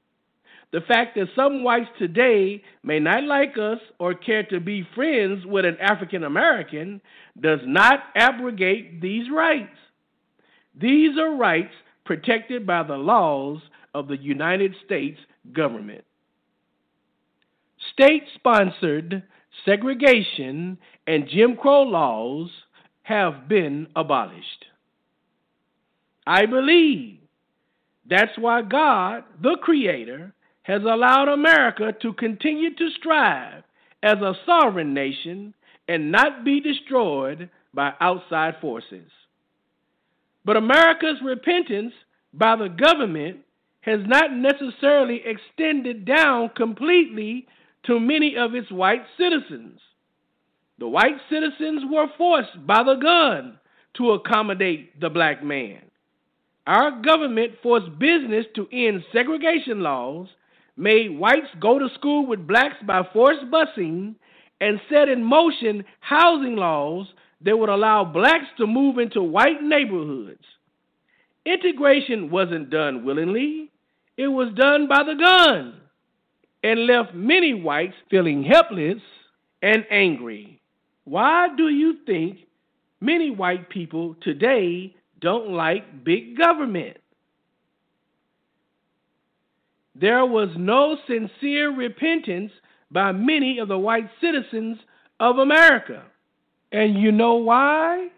The 0.73 0.81
fact 0.81 1.17
that 1.17 1.27
some 1.37 1.63
whites 1.63 1.91
today 1.99 2.63
may 2.83 2.99
not 2.99 3.25
like 3.25 3.59
us 3.59 3.79
or 3.99 4.15
care 4.15 4.43
to 4.45 4.59
be 4.59 4.87
friends 4.95 5.45
with 5.45 5.67
an 5.67 5.77
African 5.81 6.25
American 6.25 7.03
does 7.39 7.61
not 7.65 8.01
abrogate 8.17 9.03
these 9.03 9.31
rights. 9.31 9.77
These 10.75 11.19
are 11.19 11.37
rights 11.37 11.75
protected 12.07 12.67
by 12.67 12.85
the 12.85 12.97
laws 12.97 13.59
of 13.95 14.09
the 14.09 14.17
United 14.17 14.75
States 14.87 15.19
government. 15.53 16.05
State 17.93 18.25
sponsored 18.35 19.23
segregation 19.67 20.79
and 21.07 21.29
Jim 21.29 21.57
Crow 21.57 21.83
laws 21.83 22.49
have 23.03 23.49
been 23.49 23.89
abolished. 23.97 24.67
I 26.27 26.47
believe 26.47 27.19
that's 28.09 28.37
why 28.39 28.63
God, 28.63 29.25
the 29.41 29.57
Creator, 29.61 30.33
has 30.63 30.83
allowed 30.83 31.29
America 31.29 31.93
to 32.03 32.13
continue 32.13 32.75
to 32.75 32.91
strive 32.99 33.65
as 34.03 34.19
a 34.19 34.35
sovereign 34.47 34.95
nation 34.95 35.55
and 35.89 36.13
not 36.13 36.45
be 36.45 36.61
destroyed 36.61 37.51
by 37.75 37.93
outside 38.01 38.55
forces. 38.61 39.11
But 40.45 40.57
America's 40.57 41.19
repentance 41.25 41.93
by 42.33 42.57
the 42.57 42.69
government 42.69 43.39
has 43.83 44.01
not 44.07 44.33
necessarily 44.33 45.23
extended 45.25 46.05
down 46.05 46.51
completely 46.57 47.47
to 47.85 47.99
many 47.99 48.37
of 48.37 48.55
its 48.55 48.71
white 48.71 49.03
citizens. 49.19 49.81
The 50.83 50.89
white 50.89 51.15
citizens 51.31 51.85
were 51.89 52.09
forced 52.19 52.67
by 52.67 52.83
the 52.83 52.97
gun 52.97 53.57
to 53.99 54.11
accommodate 54.15 55.01
the 55.01 55.11
black 55.11 55.41
man. 55.41 55.79
Our 56.67 57.01
government 57.01 57.53
forced 57.63 57.97
business 58.01 58.47
to 58.57 58.67
end 58.73 59.05
segregation 59.13 59.83
laws, 59.83 60.27
made 60.77 61.17
whites 61.17 61.47
go 61.61 61.79
to 61.79 61.87
school 61.95 62.27
with 62.27 62.49
blacks 62.49 62.83
by 62.85 63.03
forced 63.13 63.45
busing, 63.49 64.17
and 64.61 64.81
set 64.91 65.09
in 65.09 65.23
motion 65.23 65.85
housing 66.01 66.57
laws 66.57 67.07
that 67.43 67.57
would 67.57 67.69
allow 67.69 68.05
blacks 68.05 68.47
to 68.59 68.67
move 68.67 68.99
into 68.99 69.23
white 69.23 69.63
neighborhoods. 69.63 70.43
Integration 71.47 72.29
wasn't 72.29 72.71
done 72.71 73.05
willingly, 73.05 73.71
it 74.17 74.27
was 74.27 74.53
done 74.57 74.89
by 74.89 75.05
the 75.05 75.15
gun 75.15 75.75
and 76.65 76.89
left 76.89 77.15
many 77.15 77.55
whites 77.55 77.95
feeling 78.11 78.43
helpless 78.43 79.01
and 79.63 79.87
angry. 79.89 80.52
Why 81.05 81.49
do 81.57 81.69
you 81.69 81.97
think 82.07 82.39
many 83.01 83.31
white 83.31 83.69
people 83.69 84.17
today 84.23 84.95
don't 85.21 85.51
like 85.51 86.05
big 86.05 86.37
government? 86.37 86.97
There 89.95 90.25
was 90.25 90.49
no 90.57 90.97
sincere 91.07 91.75
repentance 91.75 92.53
by 92.91 93.13
many 93.13 93.59
of 93.59 93.69
the 93.69 93.79
white 93.79 94.09
citizens 94.21 94.79
of 95.21 95.39
America. 95.39 96.03
And 96.71 96.99
you 96.99 97.13
know 97.13 97.35
why? 97.35 98.09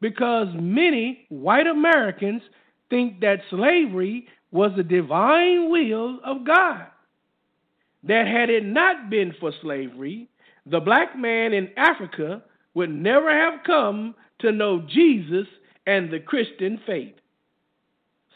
Because 0.00 0.48
many 0.54 1.26
white 1.28 1.66
Americans 1.66 2.42
think 2.88 3.20
that 3.20 3.40
slavery 3.50 4.26
was 4.50 4.72
the 4.76 4.82
divine 4.82 5.70
will 5.70 6.18
of 6.24 6.46
God. 6.46 6.86
That 8.04 8.26
had 8.26 8.48
it 8.48 8.64
not 8.64 9.10
been 9.10 9.34
for 9.38 9.52
slavery, 9.60 10.28
the 10.70 10.80
black 10.80 11.18
man 11.18 11.52
in 11.52 11.70
Africa 11.76 12.42
would 12.74 12.90
never 12.90 13.30
have 13.30 13.64
come 13.66 14.14
to 14.40 14.52
know 14.52 14.80
Jesus 14.88 15.46
and 15.86 16.10
the 16.10 16.20
Christian 16.20 16.80
faith. 16.86 17.14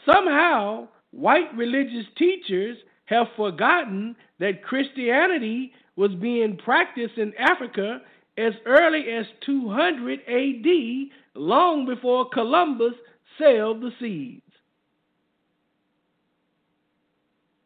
Somehow, 0.05 0.88
white 1.12 1.55
religious 1.57 2.07
teachers 2.18 2.77
have 3.07 3.27
forgotten 3.37 4.16
that 4.40 4.64
Christianity 4.64 5.73
was 5.97 6.11
being 6.20 6.57
practiced 6.57 7.16
in 7.16 7.33
Africa 7.38 8.01
as 8.37 8.53
early 8.66 9.05
as 9.12 9.27
200 9.47 10.20
AD, 10.27 11.40
long 11.40 11.87
before 11.87 12.29
Columbus 12.31 12.94
sailed 13.38 13.81
the 13.81 13.90
seas. 14.01 14.40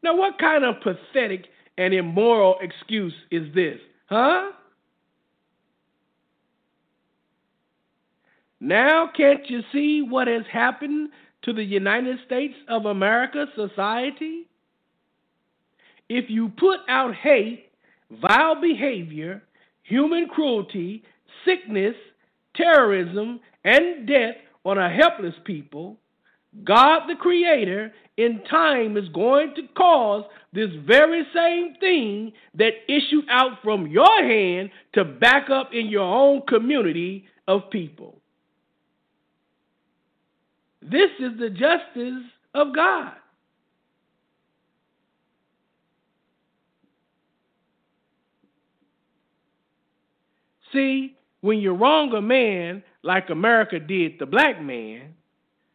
Now, 0.02 0.16
what 0.16 0.38
kind 0.38 0.64
of 0.64 0.76
pathetic 0.82 1.46
and 1.78 1.94
immoral 1.94 2.56
excuse 2.60 3.14
is 3.30 3.52
this? 3.54 3.78
Huh? 4.06 4.52
Now, 8.60 9.08
can't 9.16 9.48
you 9.48 9.60
see 9.72 10.02
what 10.02 10.26
has 10.26 10.42
happened 10.52 11.10
to 11.42 11.52
the 11.52 11.62
United 11.62 12.18
States 12.26 12.54
of 12.68 12.86
America 12.86 13.46
society? 13.54 14.48
If 16.08 16.28
you 16.28 16.48
put 16.48 16.80
out 16.88 17.14
hate, 17.14 17.70
vile 18.10 18.60
behavior, 18.60 19.42
human 19.82 20.28
cruelty, 20.28 21.04
sickness, 21.44 21.94
terrorism, 22.56 23.40
and 23.64 24.08
death 24.08 24.34
on 24.64 24.78
a 24.78 24.90
helpless 24.90 25.34
people, 25.44 25.98
God 26.64 27.06
the 27.06 27.14
Creator 27.14 27.92
in 28.16 28.42
time 28.50 28.96
is 28.96 29.08
going 29.10 29.54
to 29.54 29.62
cause 29.76 30.24
this 30.52 30.70
very 30.86 31.24
same 31.34 31.74
thing 31.78 32.32
that 32.54 32.72
issued 32.88 33.26
out 33.30 33.62
from 33.62 33.86
your 33.86 34.24
hand 34.24 34.70
to 34.94 35.04
back 35.04 35.50
up 35.50 35.70
in 35.72 35.86
your 35.86 36.02
own 36.02 36.42
community 36.48 37.26
of 37.46 37.70
people. 37.70 38.17
This 40.82 41.10
is 41.18 41.38
the 41.38 41.50
justice 41.50 42.24
of 42.54 42.74
God. 42.74 43.12
See, 50.72 51.16
when 51.40 51.58
you 51.58 51.72
wrong 51.72 52.12
a 52.14 52.20
man 52.20 52.82
like 53.02 53.30
America 53.30 53.78
did 53.78 54.18
the 54.18 54.26
black 54.26 54.62
man, 54.62 55.14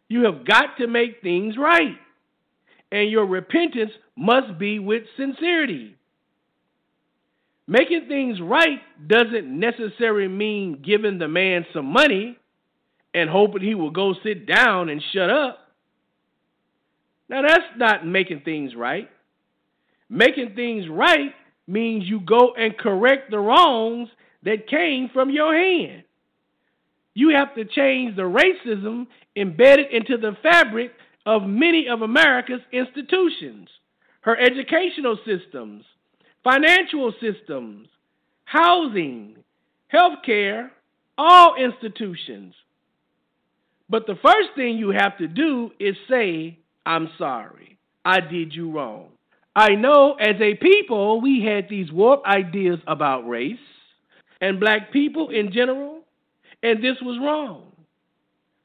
you 0.07 0.25
have 0.25 0.45
got 0.45 0.77
to 0.77 0.87
make 0.87 1.21
things 1.21 1.55
right. 1.57 1.97
And 2.91 3.09
your 3.09 3.25
repentance 3.25 3.91
must 4.15 4.59
be 4.59 4.77
with 4.77 5.03
sincerity. 5.17 5.95
Making 7.65 8.05
things 8.07 8.39
right 8.41 8.79
doesn't 9.07 9.47
necessarily 9.47 10.27
mean 10.27 10.83
giving 10.85 11.17
the 11.17 11.27
man 11.27 11.65
some 11.73 11.85
money 11.85 12.37
and 13.13 13.29
hoping 13.29 13.61
he 13.61 13.75
will 13.75 13.91
go 13.91 14.13
sit 14.23 14.45
down 14.45 14.89
and 14.89 15.01
shut 15.13 15.29
up. 15.29 15.59
Now, 17.29 17.41
that's 17.41 17.77
not 17.77 18.05
making 18.05 18.41
things 18.41 18.75
right. 18.75 19.09
Making 20.09 20.53
things 20.55 20.85
right 20.89 21.31
means 21.67 22.03
you 22.05 22.19
go 22.19 22.53
and 22.57 22.77
correct 22.77 23.31
the 23.31 23.39
wrongs 23.39 24.09
that 24.43 24.67
came 24.67 25.09
from 25.13 25.29
your 25.29 25.55
hand. 25.55 26.03
You 27.13 27.29
have 27.29 27.55
to 27.55 27.65
change 27.65 28.15
the 28.15 28.23
racism 28.23 29.07
embedded 29.35 29.91
into 29.91 30.17
the 30.17 30.35
fabric 30.41 30.91
of 31.25 31.43
many 31.43 31.87
of 31.87 32.01
America's 32.01 32.61
institutions, 32.71 33.69
her 34.21 34.37
educational 34.37 35.17
systems, 35.25 35.85
financial 36.43 37.13
systems, 37.21 37.87
housing, 38.45 39.37
healthcare, 39.93 40.69
all 41.17 41.55
institutions. 41.55 42.53
But 43.93 44.07
the 44.07 44.15
first 44.23 44.49
thing 44.55 44.77
you 44.79 44.89
have 44.89 45.19
to 45.19 45.27
do 45.27 45.69
is 45.79 45.95
say, 46.09 46.57
I'm 46.83 47.09
sorry. 47.19 47.77
I 48.03 48.21
did 48.21 48.51
you 48.51 48.71
wrong. 48.71 49.09
I 49.55 49.75
know 49.75 50.15
as 50.19 50.33
a 50.41 50.55
people, 50.55 51.21
we 51.21 51.45
had 51.47 51.69
these 51.69 51.91
warped 51.91 52.25
ideas 52.25 52.79
about 52.87 53.29
race 53.29 53.59
and 54.41 54.59
black 54.59 54.91
people 54.91 55.29
in 55.29 55.51
general, 55.53 55.99
and 56.63 56.79
this 56.83 56.95
was 57.03 57.19
wrong. 57.21 57.71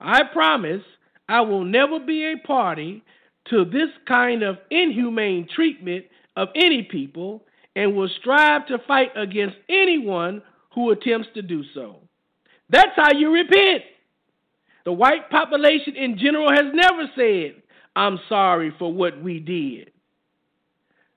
I 0.01 0.23
promise 0.33 0.81
I 1.29 1.43
will 1.43 1.67
never 1.67 2.01
be 2.01 2.33
a 2.33 2.47
party 2.47 3.03
to 3.51 3.67
this 3.67 3.91
kind 4.07 4.43
of 4.43 4.57
inhumane 4.71 5.47
treatment 5.55 6.07
of 6.37 6.49
any 6.55 6.89
people 6.91 7.43
and 7.77 7.95
will 7.95 8.09
strive 8.19 8.67
to 8.69 8.79
fight 8.87 9.11
against 9.15 9.57
anyone 9.69 10.41
who 10.75 10.91
attempts 10.91 11.29
to 11.35 11.43
do 11.43 11.65
so. 11.75 11.97
That's 12.71 12.97
how 12.97 13.13
you 13.13 13.31
repent. 13.31 13.83
The 14.85 14.93
white 14.93 15.31
population 15.31 15.97
in 15.97 16.19
general 16.19 16.51
has 16.51 16.73
never 16.73 17.11
said, 17.15 17.63
I'm 17.97 18.19
sorry 18.29 18.73
for 18.79 18.93
what 18.93 19.23
we 19.23 19.41
did. 19.41 19.91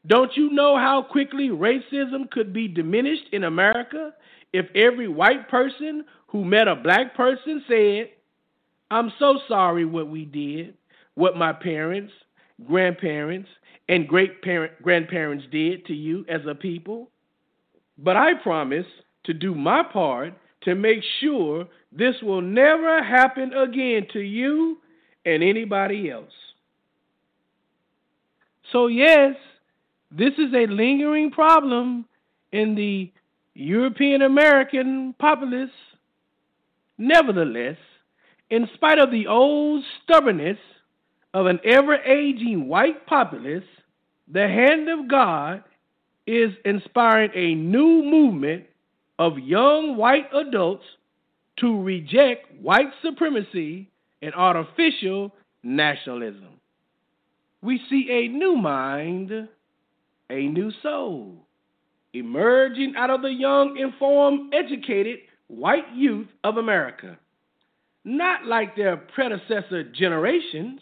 Don't 0.07 0.35
you 0.35 0.49
know 0.51 0.77
how 0.77 1.03
quickly 1.03 1.49
racism 1.49 2.29
could 2.31 2.53
be 2.53 2.67
diminished 2.67 3.27
in 3.31 3.43
America 3.43 4.13
if 4.51 4.65
every 4.75 5.07
white 5.07 5.47
person 5.47 6.05
who 6.27 6.43
met 6.43 6.67
a 6.67 6.75
black 6.75 7.15
person 7.15 7.63
said, 7.67 8.09
I'm 8.89 9.11
so 9.19 9.39
sorry 9.47 9.85
what 9.85 10.09
we 10.09 10.25
did, 10.25 10.73
what 11.13 11.37
my 11.37 11.53
parents, 11.53 12.11
grandparents, 12.67 13.49
and 13.87 14.07
great 14.07 14.41
parent 14.41 14.73
grandparents 14.81 15.45
did 15.51 15.85
to 15.85 15.93
you 15.93 16.25
as 16.27 16.41
a 16.47 16.55
people? 16.55 17.09
But 17.97 18.17
I 18.17 18.33
promise 18.41 18.85
to 19.25 19.33
do 19.33 19.53
my 19.53 19.83
part 19.83 20.33
to 20.63 20.75
make 20.75 20.99
sure 21.19 21.67
this 21.91 22.15
will 22.21 22.41
never 22.41 23.03
happen 23.03 23.53
again 23.53 24.07
to 24.13 24.19
you 24.19 24.77
and 25.25 25.43
anybody 25.43 26.09
else. 26.09 26.31
So, 28.71 28.87
yes, 28.87 29.35
this 30.11 30.33
is 30.37 30.53
a 30.53 30.67
lingering 30.67 31.31
problem 31.31 32.05
in 32.51 32.75
the 32.75 33.11
European 33.53 34.21
American 34.21 35.13
populace. 35.19 35.69
Nevertheless, 36.97 37.77
in 38.49 38.69
spite 38.75 38.99
of 38.99 39.11
the 39.11 39.27
old 39.27 39.83
stubbornness 40.03 40.57
of 41.33 41.47
an 41.47 41.59
ever 41.65 41.95
aging 41.95 42.67
white 42.67 43.05
populace, 43.07 43.63
the 44.31 44.47
hand 44.47 44.89
of 44.89 45.09
God 45.09 45.63
is 46.27 46.51
inspiring 46.63 47.31
a 47.33 47.55
new 47.55 48.03
movement 48.03 48.65
of 49.21 49.37
young 49.37 49.97
white 49.97 50.25
adults 50.33 50.83
to 51.59 51.79
reject 51.83 52.47
white 52.59 52.89
supremacy 53.03 53.87
and 54.23 54.33
artificial 54.33 55.31
nationalism. 55.61 56.47
We 57.61 57.79
see 57.87 58.07
a 58.09 58.35
new 58.35 58.55
mind, 58.55 59.47
a 60.31 60.47
new 60.47 60.71
soul, 60.81 61.35
emerging 62.15 62.95
out 62.97 63.11
of 63.11 63.21
the 63.21 63.31
young, 63.31 63.77
informed, 63.77 64.55
educated 64.55 65.19
white 65.45 65.93
youth 65.93 66.27
of 66.43 66.57
America. 66.57 67.19
Not 68.03 68.47
like 68.47 68.75
their 68.75 68.97
predecessor 68.97 69.83
generations, 69.83 70.79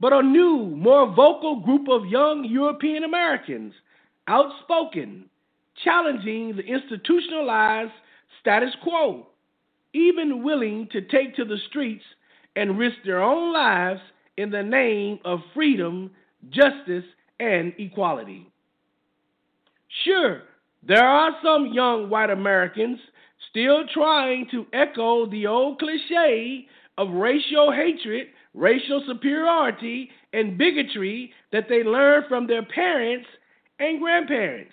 but 0.00 0.12
a 0.12 0.20
new, 0.20 0.74
more 0.76 1.06
vocal 1.14 1.60
group 1.60 1.88
of 1.88 2.06
young 2.06 2.44
European 2.44 3.04
Americans, 3.04 3.72
outspoken, 4.26 5.26
challenging 5.84 6.56
the 6.56 6.62
institutionalized 6.62 7.92
status 8.40 8.74
quo, 8.82 9.26
even 9.92 10.42
willing 10.42 10.88
to 10.92 11.00
take 11.02 11.36
to 11.36 11.44
the 11.44 11.58
streets 11.68 12.04
and 12.56 12.78
risk 12.78 12.96
their 13.04 13.22
own 13.22 13.52
lives 13.52 14.00
in 14.36 14.50
the 14.50 14.62
name 14.62 15.18
of 15.24 15.40
freedom, 15.54 16.10
justice, 16.50 17.04
and 17.38 17.72
equality. 17.78 18.46
Sure, 20.04 20.42
there 20.86 21.04
are 21.04 21.32
some 21.42 21.72
young 21.72 22.08
white 22.08 22.30
Americans 22.30 22.98
still 23.50 23.84
trying 23.92 24.46
to 24.50 24.66
echo 24.72 25.28
the 25.30 25.46
old 25.46 25.78
cliche 25.78 26.66
of 26.98 27.10
racial 27.10 27.72
hatred, 27.72 28.28
racial 28.54 29.02
superiority, 29.06 30.10
and 30.32 30.58
bigotry 30.58 31.32
that 31.52 31.66
they 31.68 31.82
learned 31.82 32.26
from 32.28 32.46
their 32.46 32.64
parents 32.64 33.26
and 33.78 34.00
grandparents. 34.00 34.72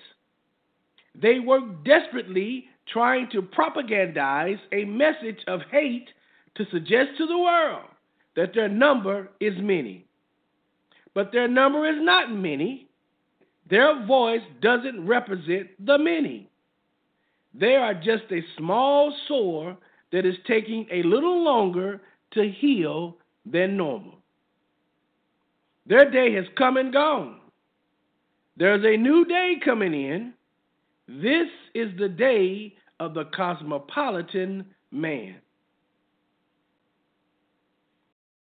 They 1.21 1.39
work 1.39 1.63
desperately 1.84 2.65
trying 2.91 3.30
to 3.32 3.41
propagandize 3.41 4.60
a 4.71 4.86
message 4.86 5.39
of 5.47 5.62
hate 5.71 6.08
to 6.56 6.65
suggest 6.71 7.10
to 7.17 7.25
the 7.25 7.38
world 7.38 7.86
that 8.36 8.53
their 8.53 8.69
number 8.69 9.30
is 9.39 9.53
many. 9.60 10.06
But 11.13 11.32
their 11.32 11.47
number 11.47 11.88
is 11.88 11.97
not 11.99 12.32
many. 12.32 12.88
Their 13.69 14.06
voice 14.06 14.41
doesn't 14.62 15.06
represent 15.06 15.69
the 15.84 15.97
many. 15.97 16.49
They 17.53 17.75
are 17.75 17.93
just 17.93 18.25
a 18.32 18.45
small 18.58 19.13
sore 19.27 19.75
that 20.12 20.25
is 20.25 20.36
taking 20.45 20.88
a 20.91 21.03
little 21.03 21.43
longer 21.43 22.01
to 22.34 22.49
heal 22.49 23.17
than 23.45 23.75
normal. 23.75 24.19
Their 25.88 26.10
day 26.12 26.34
has 26.34 26.45
come 26.58 26.77
and 26.77 26.93
gone. 26.93 27.39
There's 28.58 28.84
a 28.86 28.97
new 28.97 29.25
day 29.25 29.56
coming 29.63 29.93
in. 29.93 30.34
This 31.07 31.47
is 31.73 31.97
the 31.97 32.09
day 32.09 32.75
of 32.99 33.13
the 33.13 33.25
cosmopolitan 33.33 34.65
man. 34.91 35.37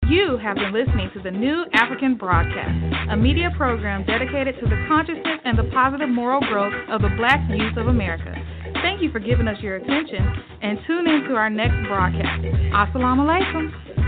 You 0.09 0.37
have 0.37 0.57
been 0.57 0.73
listening 0.73 1.11
to 1.15 1.23
the 1.23 1.31
New 1.33 1.65
African 1.73 2.15
Broadcast, 2.15 3.11
a 3.11 3.17
media 3.17 3.51
program 3.57 4.05
dedicated 4.05 4.55
to 4.61 4.67
the 4.67 4.85
consciousness 4.87 5.41
and 5.45 5.59
the 5.59 5.65
positive 5.73 6.09
moral 6.09 6.41
growth 6.43 6.75
of 6.91 7.03
the 7.03 7.09
black 7.17 7.41
youth 7.51 7.77
of 7.77 7.89
America. 7.89 8.35
Thank 8.83 9.03
you 9.03 9.11
for 9.11 9.19
giving 9.19 9.49
us 9.49 9.57
your 9.61 9.77
attention 9.77 10.25
and 10.63 10.79
tune 10.87 11.09
in 11.09 11.25
to 11.29 11.35
our 11.35 11.51
next 11.51 11.89
broadcast. 11.89 12.43
Assalamu 12.45 13.27
alaikum. 13.27 14.04